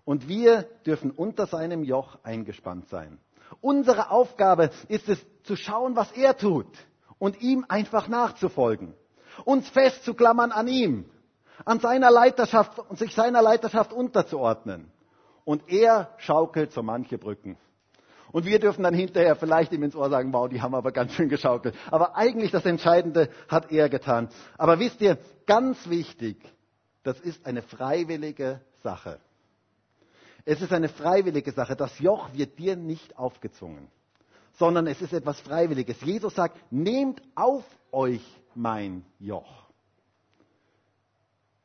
[0.06, 3.20] und wir dürfen unter seinem Joch eingespannt sein.
[3.62, 6.68] Unsere Aufgabe ist es zu schauen, was er tut
[7.18, 8.94] und ihm einfach nachzufolgen.
[9.46, 11.06] Uns festzuklammern an ihm
[11.66, 14.92] an seiner Leiterschaft und sich seiner Leiterschaft unterzuordnen.
[15.46, 17.58] Und er schaukelt so manche Brücken.
[18.32, 21.14] Und wir dürfen dann hinterher vielleicht ihm ins Ohr sagen, wow, die haben aber ganz
[21.14, 21.76] schön geschaukelt.
[21.90, 24.30] Aber eigentlich das Entscheidende hat er getan.
[24.58, 25.18] Aber wisst ihr,
[25.48, 26.38] ganz wichtig,
[27.04, 29.20] das ist eine freiwillige Sache.
[30.46, 31.76] Es ist eine freiwillige Sache.
[31.76, 33.88] Das Joch wird dir nicht aufgezwungen,
[34.54, 36.02] sondern es ist etwas Freiwilliges.
[36.02, 39.69] Jesus sagt, nehmt auf euch mein Joch.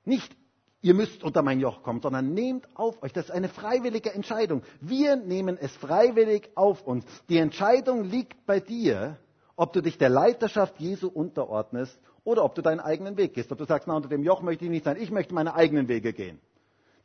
[0.05, 0.37] Nicht,
[0.83, 3.13] ihr müsst unter mein Joch kommen, sondern nehmt auf euch.
[3.13, 4.63] Das ist eine freiwillige Entscheidung.
[4.81, 7.05] Wir nehmen es freiwillig auf uns.
[7.29, 9.19] Die Entscheidung liegt bei dir,
[9.57, 13.53] ob du dich der Leiterschaft Jesu unterordnest oder ob du deinen eigenen Weg gehst.
[13.53, 15.89] Ob du sagst, na, unter dem Joch möchte ich nicht sein, ich möchte meine eigenen
[15.89, 16.41] Wege gehen.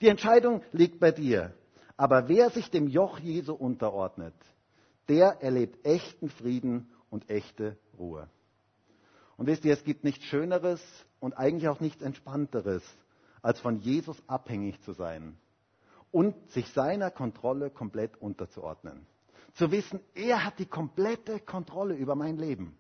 [0.02, 1.54] Die Entscheidung liegt bei dir.
[1.98, 4.34] Aber wer sich dem Joch Jesu unterordnet,
[5.10, 8.30] der erlebt echten Frieden und echte Ruhe.
[9.40, 10.82] Und wisst ihr, es gibt nichts Schöneres
[11.22, 12.84] und eigentlich auch nichts Entspannteres,
[13.42, 15.38] als von Jesus abhängig zu sein
[16.12, 19.06] und sich seiner Kontrolle komplett unterzuordnen.
[19.54, 22.78] Zu wissen, er hat die komplette Kontrolle über mein Leben.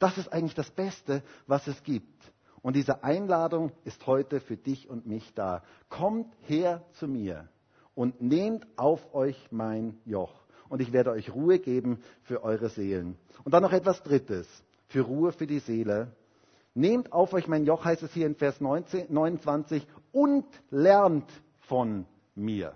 [0.00, 2.20] Das ist eigentlich das Beste, was es gibt.
[2.62, 5.62] Und diese Einladung ist heute für dich und mich da.
[5.88, 7.48] Kommt her zu mir
[7.94, 10.34] und nehmt auf euch mein Joch.
[10.68, 13.16] Und ich werde euch Ruhe geben für eure Seelen.
[13.44, 14.48] Und dann noch etwas Drittes,
[14.92, 16.12] für Ruhe für die Seele.
[16.74, 22.06] Nehmt auf euch mein Joch, heißt es hier in Vers 19, 29, und lernt von
[22.34, 22.74] mir.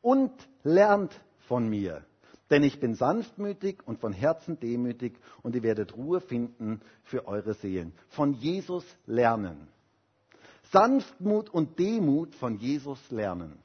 [0.00, 2.04] Und lernt von mir.
[2.50, 7.54] Denn ich bin sanftmütig und von Herzen demütig und ihr werdet Ruhe finden für eure
[7.54, 7.92] Seelen.
[8.10, 9.68] Von Jesus lernen.
[10.70, 13.58] Sanftmut und Demut von Jesus lernen.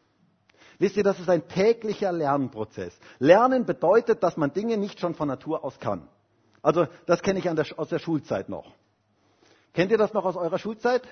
[0.80, 2.97] Wisst ihr, das ist ein täglicher Lernprozess.
[3.19, 6.08] Lernen bedeutet, dass man Dinge nicht schon von Natur aus kann.
[6.62, 8.71] Also das kenne ich der, aus der Schulzeit noch.
[9.74, 11.04] Kennt ihr das noch aus eurer Schulzeit?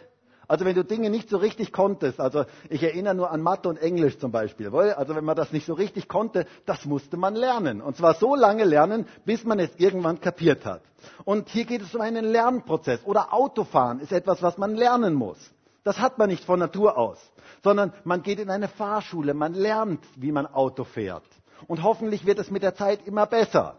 [0.49, 3.77] Also wenn du Dinge nicht so richtig konntest, also ich erinnere nur an Mathe und
[3.77, 7.81] Englisch zum Beispiel, also wenn man das nicht so richtig konnte, das musste man lernen.
[7.81, 10.81] Und zwar so lange lernen, bis man es irgendwann kapiert hat.
[11.23, 13.01] Und hier geht es um einen Lernprozess.
[13.05, 15.37] Oder Autofahren ist etwas, was man lernen muss.
[15.83, 17.19] Das hat man nicht von Natur aus,
[17.63, 21.23] sondern man geht in eine Fahrschule, man lernt, wie man Auto fährt.
[21.67, 23.75] Und hoffentlich wird es mit der Zeit immer besser.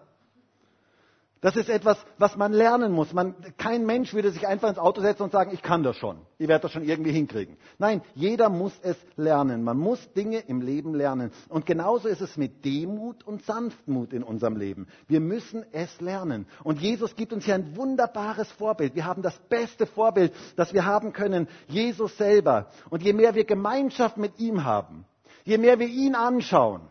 [1.42, 3.14] Das ist etwas, was man lernen muss.
[3.14, 6.18] Man, kein Mensch würde sich einfach ins Auto setzen und sagen, ich kann das schon.
[6.36, 7.56] Ich werde das schon irgendwie hinkriegen.
[7.78, 9.62] Nein, jeder muss es lernen.
[9.64, 11.32] Man muss Dinge im Leben lernen.
[11.48, 14.86] Und genauso ist es mit Demut und Sanftmut in unserem Leben.
[15.08, 16.46] Wir müssen es lernen.
[16.62, 18.94] Und Jesus gibt uns hier ein wunderbares Vorbild.
[18.94, 21.48] Wir haben das beste Vorbild, das wir haben können.
[21.68, 22.66] Jesus selber.
[22.90, 25.06] Und je mehr wir Gemeinschaft mit ihm haben,
[25.44, 26.82] je mehr wir ihn anschauen,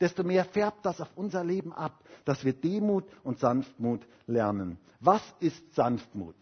[0.00, 4.78] desto mehr färbt das auf unser Leben ab, dass wir Demut und Sanftmut lernen.
[5.00, 6.36] Was ist Sanftmut?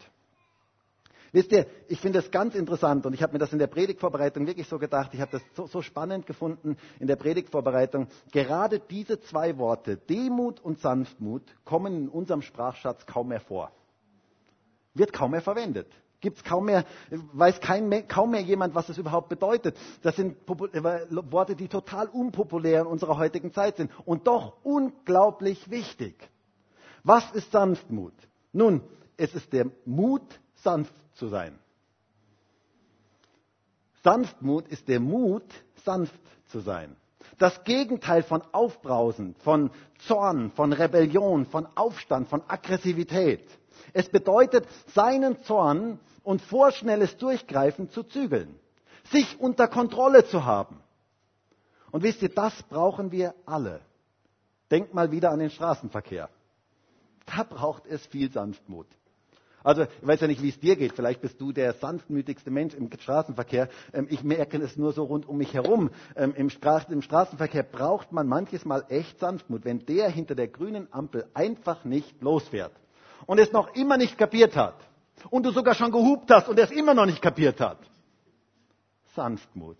[1.33, 4.45] Wisst ihr, ich finde es ganz interessant und ich habe mir das in der Predigtvorbereitung
[4.45, 8.07] wirklich so gedacht, ich habe das so, so, spannend gefunden in der Predigtvorbereitung.
[8.31, 13.71] Gerade diese zwei Worte, Demut und Sanftmut, kommen in unserem Sprachschatz kaum mehr vor.
[14.93, 15.87] Wird kaum mehr verwendet.
[16.23, 16.85] Gibt es kaum mehr,
[17.33, 19.75] weiß kein, kaum mehr jemand, was es überhaupt bedeutet.
[20.03, 20.81] Das sind äh,
[21.31, 26.15] Worte, die total unpopulär in unserer heutigen Zeit sind und doch unglaublich wichtig.
[27.03, 28.13] Was ist Sanftmut?
[28.53, 28.79] Nun,
[29.17, 30.21] es ist der Mut,
[30.55, 31.59] sanft zu sein.
[34.01, 35.43] Sanftmut ist der Mut,
[35.83, 36.13] sanft
[36.45, 36.95] zu sein.
[37.37, 39.71] Das Gegenteil von Aufbrausen, von
[40.07, 43.45] Zorn, von Rebellion, von Aufstand, von Aggressivität.
[43.91, 48.59] Es bedeutet, seinen Zorn und vorschnelles Durchgreifen zu zügeln,
[49.11, 50.79] sich unter Kontrolle zu haben.
[51.91, 53.81] Und wisst ihr, das brauchen wir alle.
[54.71, 56.29] Denkt mal wieder an den Straßenverkehr.
[57.25, 58.87] Da braucht es viel Sanftmut.
[59.63, 60.93] Also, ich weiß ja nicht, wie es dir geht.
[60.93, 63.69] Vielleicht bist du der sanftmütigste Mensch im Straßenverkehr.
[63.93, 65.89] Ähm, ich merke es nur so rund um mich herum.
[66.17, 71.27] Ähm, Im, Straßenverkehr braucht man manches Mal echt Sanftmut, wenn der hinter der grünen Ampel
[71.33, 72.73] einfach nicht losfährt
[73.25, 74.75] und es noch immer nicht kapiert hat
[75.29, 77.79] und du sogar schon gehupt hast und er es immer noch nicht kapiert hat.
[79.15, 79.77] Sanftmut.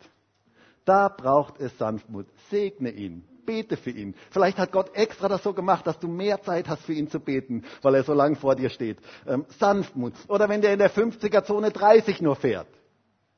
[0.85, 2.27] Da braucht es Sanftmut.
[2.49, 3.23] Segne ihn.
[3.45, 4.15] Bete für ihn.
[4.31, 7.19] Vielleicht hat Gott extra das so gemacht, dass du mehr Zeit hast für ihn zu
[7.19, 8.99] beten, weil er so lang vor dir steht.
[9.27, 10.13] Ähm, Sanftmut.
[10.29, 12.67] Oder wenn der in der 50er-Zone 30 nur fährt.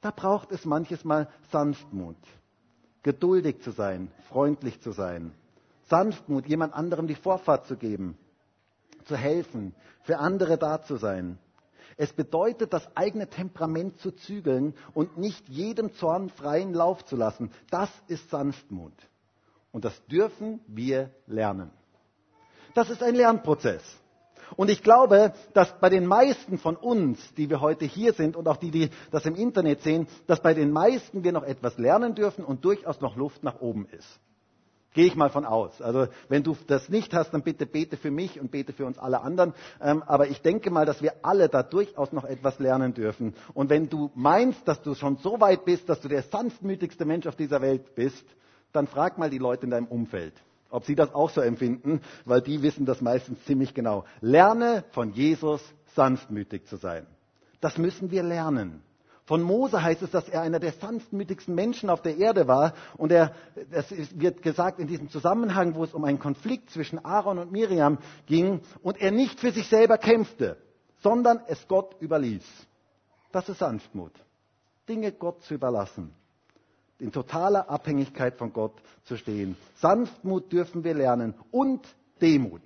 [0.01, 2.17] Da braucht es manches Mal Sanftmut.
[3.01, 5.31] Geduldig zu sein, freundlich zu sein.
[5.89, 8.17] Sanftmut, jemand anderem die Vorfahrt zu geben,
[9.05, 11.37] zu helfen, für andere da zu sein.
[11.97, 17.51] Es bedeutet, das eigene Temperament zu zügeln und nicht jedem Zorn freien Lauf zu lassen.
[17.69, 18.93] Das ist Sanftmut.
[19.71, 21.71] Und das dürfen wir lernen.
[22.73, 23.81] Das ist ein Lernprozess.
[24.57, 28.47] Und ich glaube, dass bei den meisten von uns, die wir heute hier sind und
[28.47, 32.13] auch die, die das im Internet sehen, dass bei den meisten wir noch etwas lernen
[32.13, 34.19] dürfen und durchaus noch Luft nach oben ist.
[34.95, 35.81] Gehe ich mal von aus.
[35.81, 38.97] Also wenn du das nicht hast, dann bitte bete für mich und bete für uns
[38.97, 39.53] alle anderen.
[39.81, 43.33] Ähm, aber ich denke mal, dass wir alle da durchaus noch etwas lernen dürfen.
[43.53, 47.27] Und wenn du meinst, dass du schon so weit bist, dass du der sanftmütigste Mensch
[47.27, 48.23] auf dieser Welt bist,
[48.71, 50.33] dann frag mal die Leute in deinem Umfeld,
[50.69, 54.05] ob sie das auch so empfinden, weil die wissen das meistens ziemlich genau.
[54.21, 55.61] Lerne von Jesus
[55.93, 57.05] sanftmütig zu sein.
[57.59, 58.81] Das müssen wir lernen.
[59.25, 62.73] Von Mose heißt es, dass er einer der sanftmütigsten Menschen auf der Erde war.
[62.95, 63.33] Und er,
[63.71, 67.97] das wird gesagt in diesem Zusammenhang, wo es um einen Konflikt zwischen Aaron und Miriam
[68.27, 70.57] ging und er nicht für sich selber kämpfte,
[71.01, 72.45] sondern es Gott überließ.
[73.31, 74.13] Das ist Sanftmut.
[74.87, 76.13] Dinge Gott zu überlassen.
[76.99, 78.73] In totaler Abhängigkeit von Gott
[79.05, 79.57] zu stehen.
[79.77, 81.81] Sanftmut dürfen wir lernen und
[82.21, 82.61] Demut.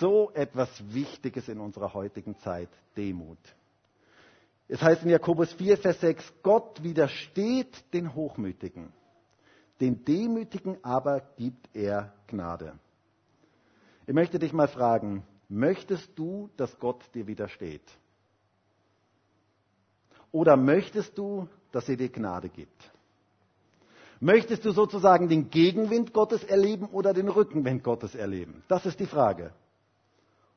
[0.00, 3.38] So etwas Wichtiges in unserer heutigen Zeit, Demut.
[4.68, 8.92] Es heißt in Jakobus 4, Vers 6, Gott widersteht den Hochmütigen,
[9.80, 12.72] den Demütigen aber gibt er Gnade.
[14.06, 17.82] Ich möchte dich mal fragen, möchtest du, dass Gott dir widersteht?
[20.32, 22.92] Oder möchtest du, dass er dir Gnade gibt?
[24.18, 28.62] Möchtest du sozusagen den Gegenwind Gottes erleben oder den Rückenwind Gottes erleben?
[28.66, 29.52] Das ist die Frage.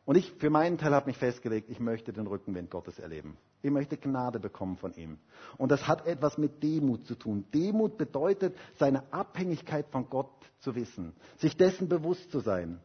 [0.10, 3.38] Und ich für meinen Teil habe mich festgelegt, ich möchte den Rückenwind Gottes erleben.
[3.62, 5.20] Ich möchte Gnade bekommen von ihm.
[5.55, 7.45] Und das hat etwas mit Demut zu tun.
[7.53, 10.32] Demut bedeutet, seine Abhängigkeit von Gott
[10.62, 12.80] zu wissen, sich dessen bewusst zu sein,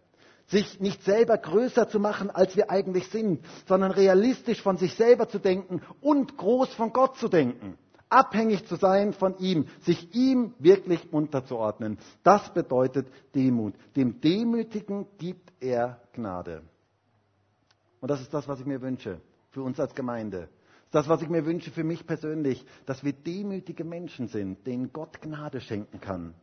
[0.49, 5.27] sich nicht selber größer zu machen, als wir eigentlich sind, sondern realistisch von sich selber
[5.27, 7.79] zu denken und groß von Gott zu denken
[8.11, 11.99] abhängig zu sein von ihm, sich ihm wirklich unterzuordnen.
[12.23, 13.75] Das bedeutet Demut.
[13.97, 16.63] Dem Demütigen gibt er Gnade.
[18.05, 20.51] Und das ist das, was ich mir wünsche für uns als Gemeinde.
[20.91, 25.23] Das, was ich mir wünsche für mich persönlich, dass wir demütige Menschen sind, denen Gott
[25.23, 26.35] Gnade schenken kann.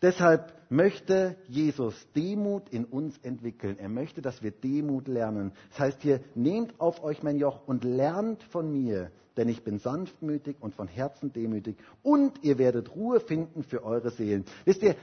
[0.00, 3.80] Deshalb möchte Jesus Demut in uns entwickeln.
[3.80, 5.50] Er möchte, dass wir Demut lernen.
[5.70, 9.80] Das heißt hier, nehmt auf euch mein Joch und lernt von mir, denn ich bin
[9.80, 14.44] sanftmütig und von Herzen demütig und ihr werdet Ruhe finden für eure Seelen.
[14.64, 14.94] Wisst ihr,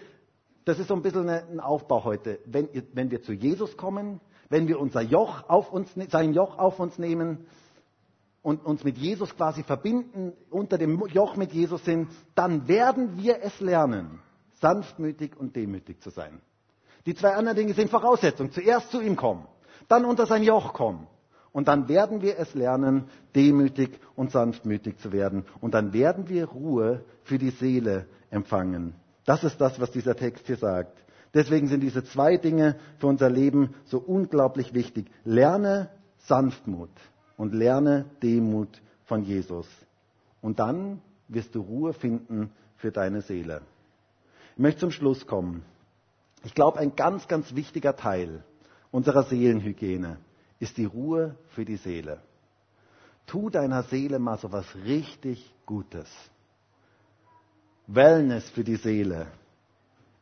[0.63, 2.39] das ist so ein bisschen ein Aufbau heute.
[2.45, 4.21] Wenn, wenn wir zu Jesus kommen,
[4.51, 7.47] wenn wir unser Joch auf uns, ne-, sein Joch auf uns nehmen
[8.43, 13.41] und uns mit Jesus quasi verbinden, unter dem Joch mit Jesus sind, dann werden wir
[13.41, 14.19] es lernen
[14.61, 16.39] sanftmütig und demütig zu sein.
[17.05, 18.51] Die zwei anderen Dinge sind Voraussetzung.
[18.51, 19.47] Zuerst zu ihm kommen,
[19.87, 21.07] dann unter sein Joch kommen.
[21.51, 25.45] Und dann werden wir es lernen, demütig und sanftmütig zu werden.
[25.59, 28.93] Und dann werden wir Ruhe für die Seele empfangen.
[29.25, 30.97] Das ist das, was dieser Text hier sagt.
[31.33, 35.09] Deswegen sind diese zwei Dinge für unser Leben so unglaublich wichtig.
[35.23, 36.89] Lerne Sanftmut
[37.37, 39.67] und lerne Demut von Jesus.
[40.41, 43.61] Und dann wirst du Ruhe finden für deine Seele.
[44.53, 45.63] Ich möchte zum Schluss kommen.
[46.43, 48.43] Ich glaube, ein ganz, ganz wichtiger Teil
[48.91, 50.17] unserer Seelenhygiene
[50.59, 52.21] ist die Ruhe für die Seele.
[53.25, 56.09] Tu deiner Seele mal so was richtig Gutes.
[57.87, 59.27] Wellness für die Seele,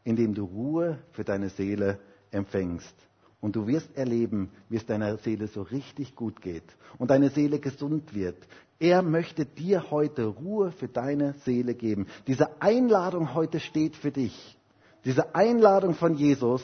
[0.04, 2.00] indem du Ruhe für deine Seele
[2.32, 2.96] empfängst.
[3.42, 7.60] Und du wirst erleben, wie es deiner Seele so richtig gut geht und deine Seele
[7.60, 8.38] gesund wird.
[8.80, 12.08] Er möchte dir heute Ruhe für deine Seele geben.
[12.28, 14.58] Diese Einladung heute steht für dich.
[15.06, 16.64] Diese Einladung von Jesus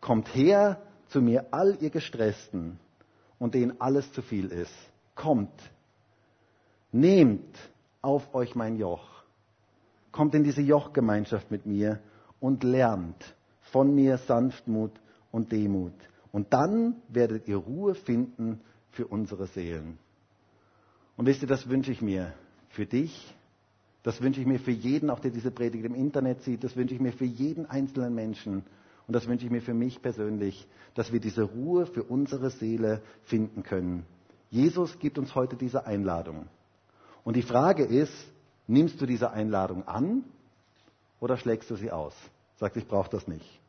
[0.00, 2.78] kommt her zu mir, all ihr Gestressten
[3.38, 4.74] und denen alles zu viel ist.
[5.14, 5.52] Kommt,
[6.92, 7.56] nehmt
[8.00, 9.06] auf euch mein Joch.
[10.12, 12.00] Kommt in diese Jochgemeinschaft mit mir
[12.40, 13.34] und lernt
[13.72, 14.92] von mir Sanftmut
[15.32, 15.94] und Demut.
[16.32, 18.60] Und dann werdet ihr Ruhe finden
[18.90, 19.98] für unsere Seelen.
[21.16, 22.34] Und wisst ihr, das wünsche ich mir
[22.68, 23.34] für dich,
[24.02, 26.94] das wünsche ich mir für jeden, auch der diese Predigt im Internet sieht, das wünsche
[26.94, 28.64] ich mir für jeden einzelnen Menschen
[29.06, 33.02] und das wünsche ich mir für mich persönlich, dass wir diese Ruhe für unsere Seele
[33.24, 34.04] finden können.
[34.50, 36.46] Jesus gibt uns heute diese Einladung.
[37.24, 38.12] Und die Frage ist,
[38.66, 40.24] nimmst du diese Einladung an
[41.20, 42.14] oder schlägst du sie aus?
[42.56, 43.60] Sagst, ich brauche das nicht.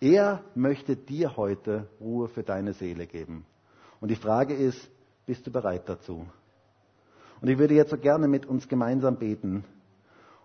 [0.00, 3.46] Er möchte dir heute Ruhe für deine Seele geben.
[4.00, 4.78] Und die Frage ist,
[5.24, 6.26] bist du bereit dazu?
[7.40, 9.64] Und ich würde jetzt so gerne mit uns gemeinsam beten.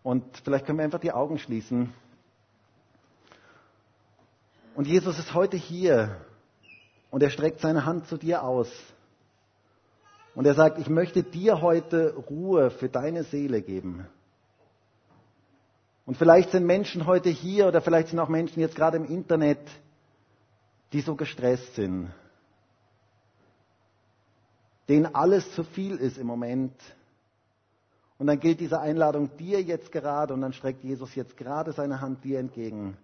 [0.03, 1.93] Und vielleicht können wir einfach die Augen schließen.
[4.75, 6.17] Und Jesus ist heute hier
[7.09, 8.71] und er streckt seine Hand zu dir aus.
[10.33, 14.07] Und er sagt, ich möchte dir heute Ruhe für deine Seele geben.
[16.05, 19.59] Und vielleicht sind Menschen heute hier oder vielleicht sind auch Menschen jetzt gerade im Internet,
[20.93, 22.11] die so gestresst sind,
[24.89, 26.73] denen alles zu viel ist im Moment.
[28.17, 32.01] Und dann gilt diese Einladung dir jetzt gerade und dann streckt Jesus jetzt gerade seine
[32.01, 32.97] Hand dir entgegen.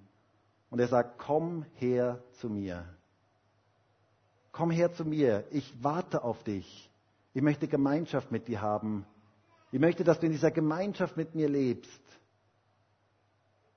[0.69, 2.85] Und er sagt, komm her zu mir.
[4.51, 5.45] Komm her zu mir.
[5.51, 6.89] Ich warte auf dich.
[7.33, 9.05] Ich möchte Gemeinschaft mit dir haben.
[9.71, 12.01] Ich möchte, dass du in dieser Gemeinschaft mit mir lebst.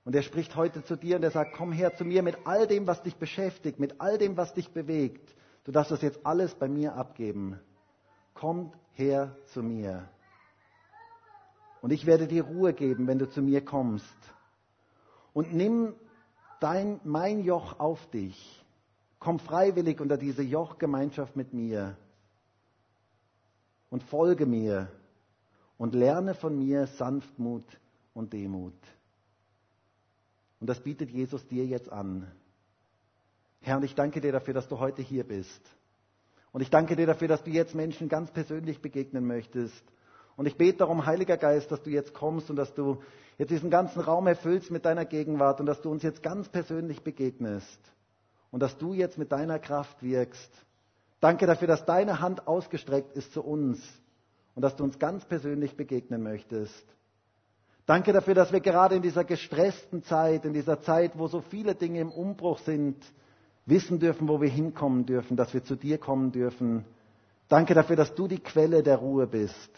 [0.03, 2.65] Und er spricht heute zu dir und er sagt, komm her zu mir mit all
[2.65, 5.35] dem, was dich beschäftigt, mit all dem, was dich bewegt.
[5.63, 7.59] Du darfst das jetzt alles bei mir abgeben.
[8.33, 10.09] Kommt her zu mir.
[11.81, 14.05] Und ich werde dir Ruhe geben, wenn du zu mir kommst.
[15.33, 15.93] Und nimm
[16.59, 18.65] dein, mein Joch auf dich.
[19.19, 21.95] Komm freiwillig unter diese Jochgemeinschaft mit mir.
[23.91, 24.91] Und folge mir.
[25.77, 27.65] Und lerne von mir Sanftmut
[28.13, 28.73] und Demut.
[30.61, 32.31] Und das bietet Jesus dir jetzt an.
[33.61, 35.61] Herr, ich danke dir dafür, dass du heute hier bist.
[36.51, 39.83] Und ich danke dir dafür, dass du jetzt Menschen ganz persönlich begegnen möchtest.
[40.37, 43.01] Und ich bete darum, Heiliger Geist, dass du jetzt kommst und dass du
[43.37, 47.03] jetzt diesen ganzen Raum erfüllst mit deiner Gegenwart und dass du uns jetzt ganz persönlich
[47.03, 47.79] begegnest
[48.51, 50.51] und dass du jetzt mit deiner Kraft wirkst.
[51.19, 53.81] Danke dafür, dass deine Hand ausgestreckt ist zu uns
[54.55, 56.85] und dass du uns ganz persönlich begegnen möchtest.
[57.85, 61.75] Danke dafür, dass wir gerade in dieser gestressten Zeit, in dieser Zeit, wo so viele
[61.75, 62.95] Dinge im Umbruch sind,
[63.65, 66.85] wissen dürfen, wo wir hinkommen dürfen, dass wir zu dir kommen dürfen.
[67.49, 69.69] Danke dafür, dass du die Quelle der Ruhe bist.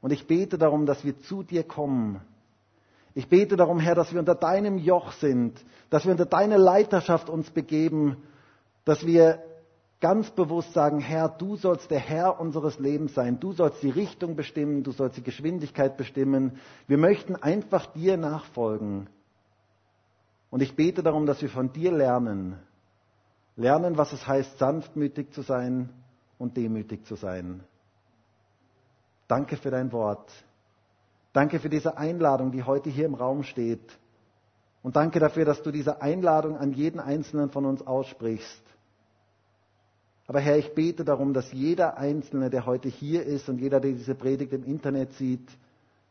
[0.00, 2.20] Und ich bete darum, dass wir zu dir kommen.
[3.14, 5.58] Ich bete darum, Herr, dass wir unter deinem Joch sind,
[5.90, 8.18] dass wir unter deine Leiterschaft uns begeben,
[8.84, 9.42] dass wir
[10.00, 14.36] ganz bewusst sagen, Herr, du sollst der Herr unseres Lebens sein, du sollst die Richtung
[14.36, 16.58] bestimmen, du sollst die Geschwindigkeit bestimmen.
[16.86, 19.08] Wir möchten einfach dir nachfolgen.
[20.50, 22.58] Und ich bete darum, dass wir von dir lernen,
[23.56, 25.88] lernen, was es heißt, sanftmütig zu sein
[26.38, 27.62] und demütig zu sein.
[29.28, 30.30] Danke für dein Wort.
[31.32, 33.98] Danke für diese Einladung, die heute hier im Raum steht.
[34.82, 38.62] Und danke dafür, dass du diese Einladung an jeden Einzelnen von uns aussprichst.
[40.26, 43.92] Aber Herr, ich bete darum, dass jeder Einzelne, der heute hier ist und jeder, der
[43.92, 45.48] diese Predigt im Internet sieht,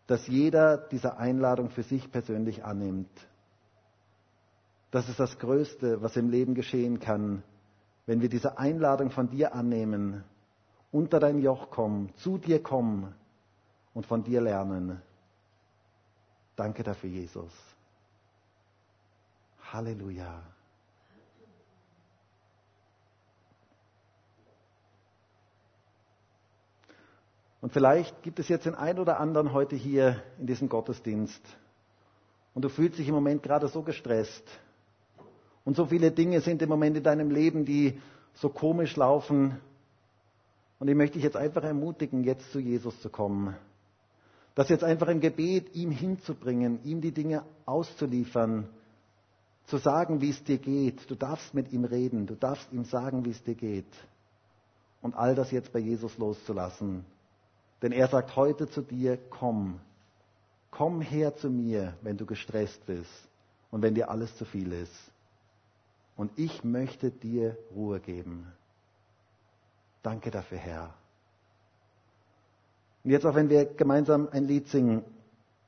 [0.08, 3.10] dass jeder diese Einladung für sich persönlich annimmt.
[4.92, 7.44] Das ist das Größte, was im Leben geschehen kann,
[8.06, 10.24] wenn wir diese Einladung von dir annehmen,
[10.92, 13.14] unter dein Joch kommen, zu dir kommen
[13.94, 15.02] und von dir lernen.
[16.56, 17.52] Danke dafür, Jesus.
[19.74, 20.55] Halleluja.
[27.66, 31.42] Und vielleicht gibt es jetzt den einen oder anderen heute hier in diesem Gottesdienst
[32.54, 34.44] und du fühlst dich im Moment gerade so gestresst
[35.64, 38.00] und so viele Dinge sind im Moment in deinem Leben, die
[38.36, 39.60] so komisch laufen.
[40.78, 43.56] Und ich möchte dich jetzt einfach ermutigen, jetzt zu Jesus zu kommen.
[44.54, 48.70] Das jetzt einfach im Gebet ihm hinzubringen, ihm die Dinge auszuliefern,
[49.66, 51.10] zu sagen, wie es dir geht.
[51.10, 53.92] Du darfst mit ihm reden, du darfst ihm sagen, wie es dir geht.
[55.02, 57.06] Und all das jetzt bei Jesus loszulassen.
[57.82, 59.80] Denn er sagt heute zu dir, komm,
[60.72, 63.30] komm her zu mir, wenn du gestresst bist
[63.72, 65.12] und wenn dir alles zu viel ist.
[66.16, 68.52] Und ich möchte dir Ruhe geben.
[70.02, 70.94] Danke dafür, Herr.
[73.04, 75.04] Und jetzt auch wenn wir gemeinsam ein Lied singen,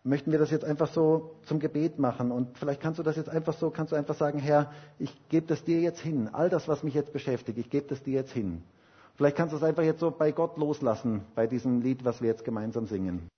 [0.03, 2.31] möchten wir das jetzt einfach so zum Gebet machen.
[2.31, 5.45] Und vielleicht kannst du das jetzt einfach so, kannst du einfach sagen, Herr, ich gebe
[5.47, 6.29] das dir jetzt hin.
[6.31, 8.63] All das, was mich jetzt beschäftigt, ich gebe das dir jetzt hin.
[9.18, 12.30] Vielleicht kannst du es einfach jetzt so bei Gott loslassen, bei diesem Lied, was wir
[12.30, 13.30] jetzt gemeinsam singen.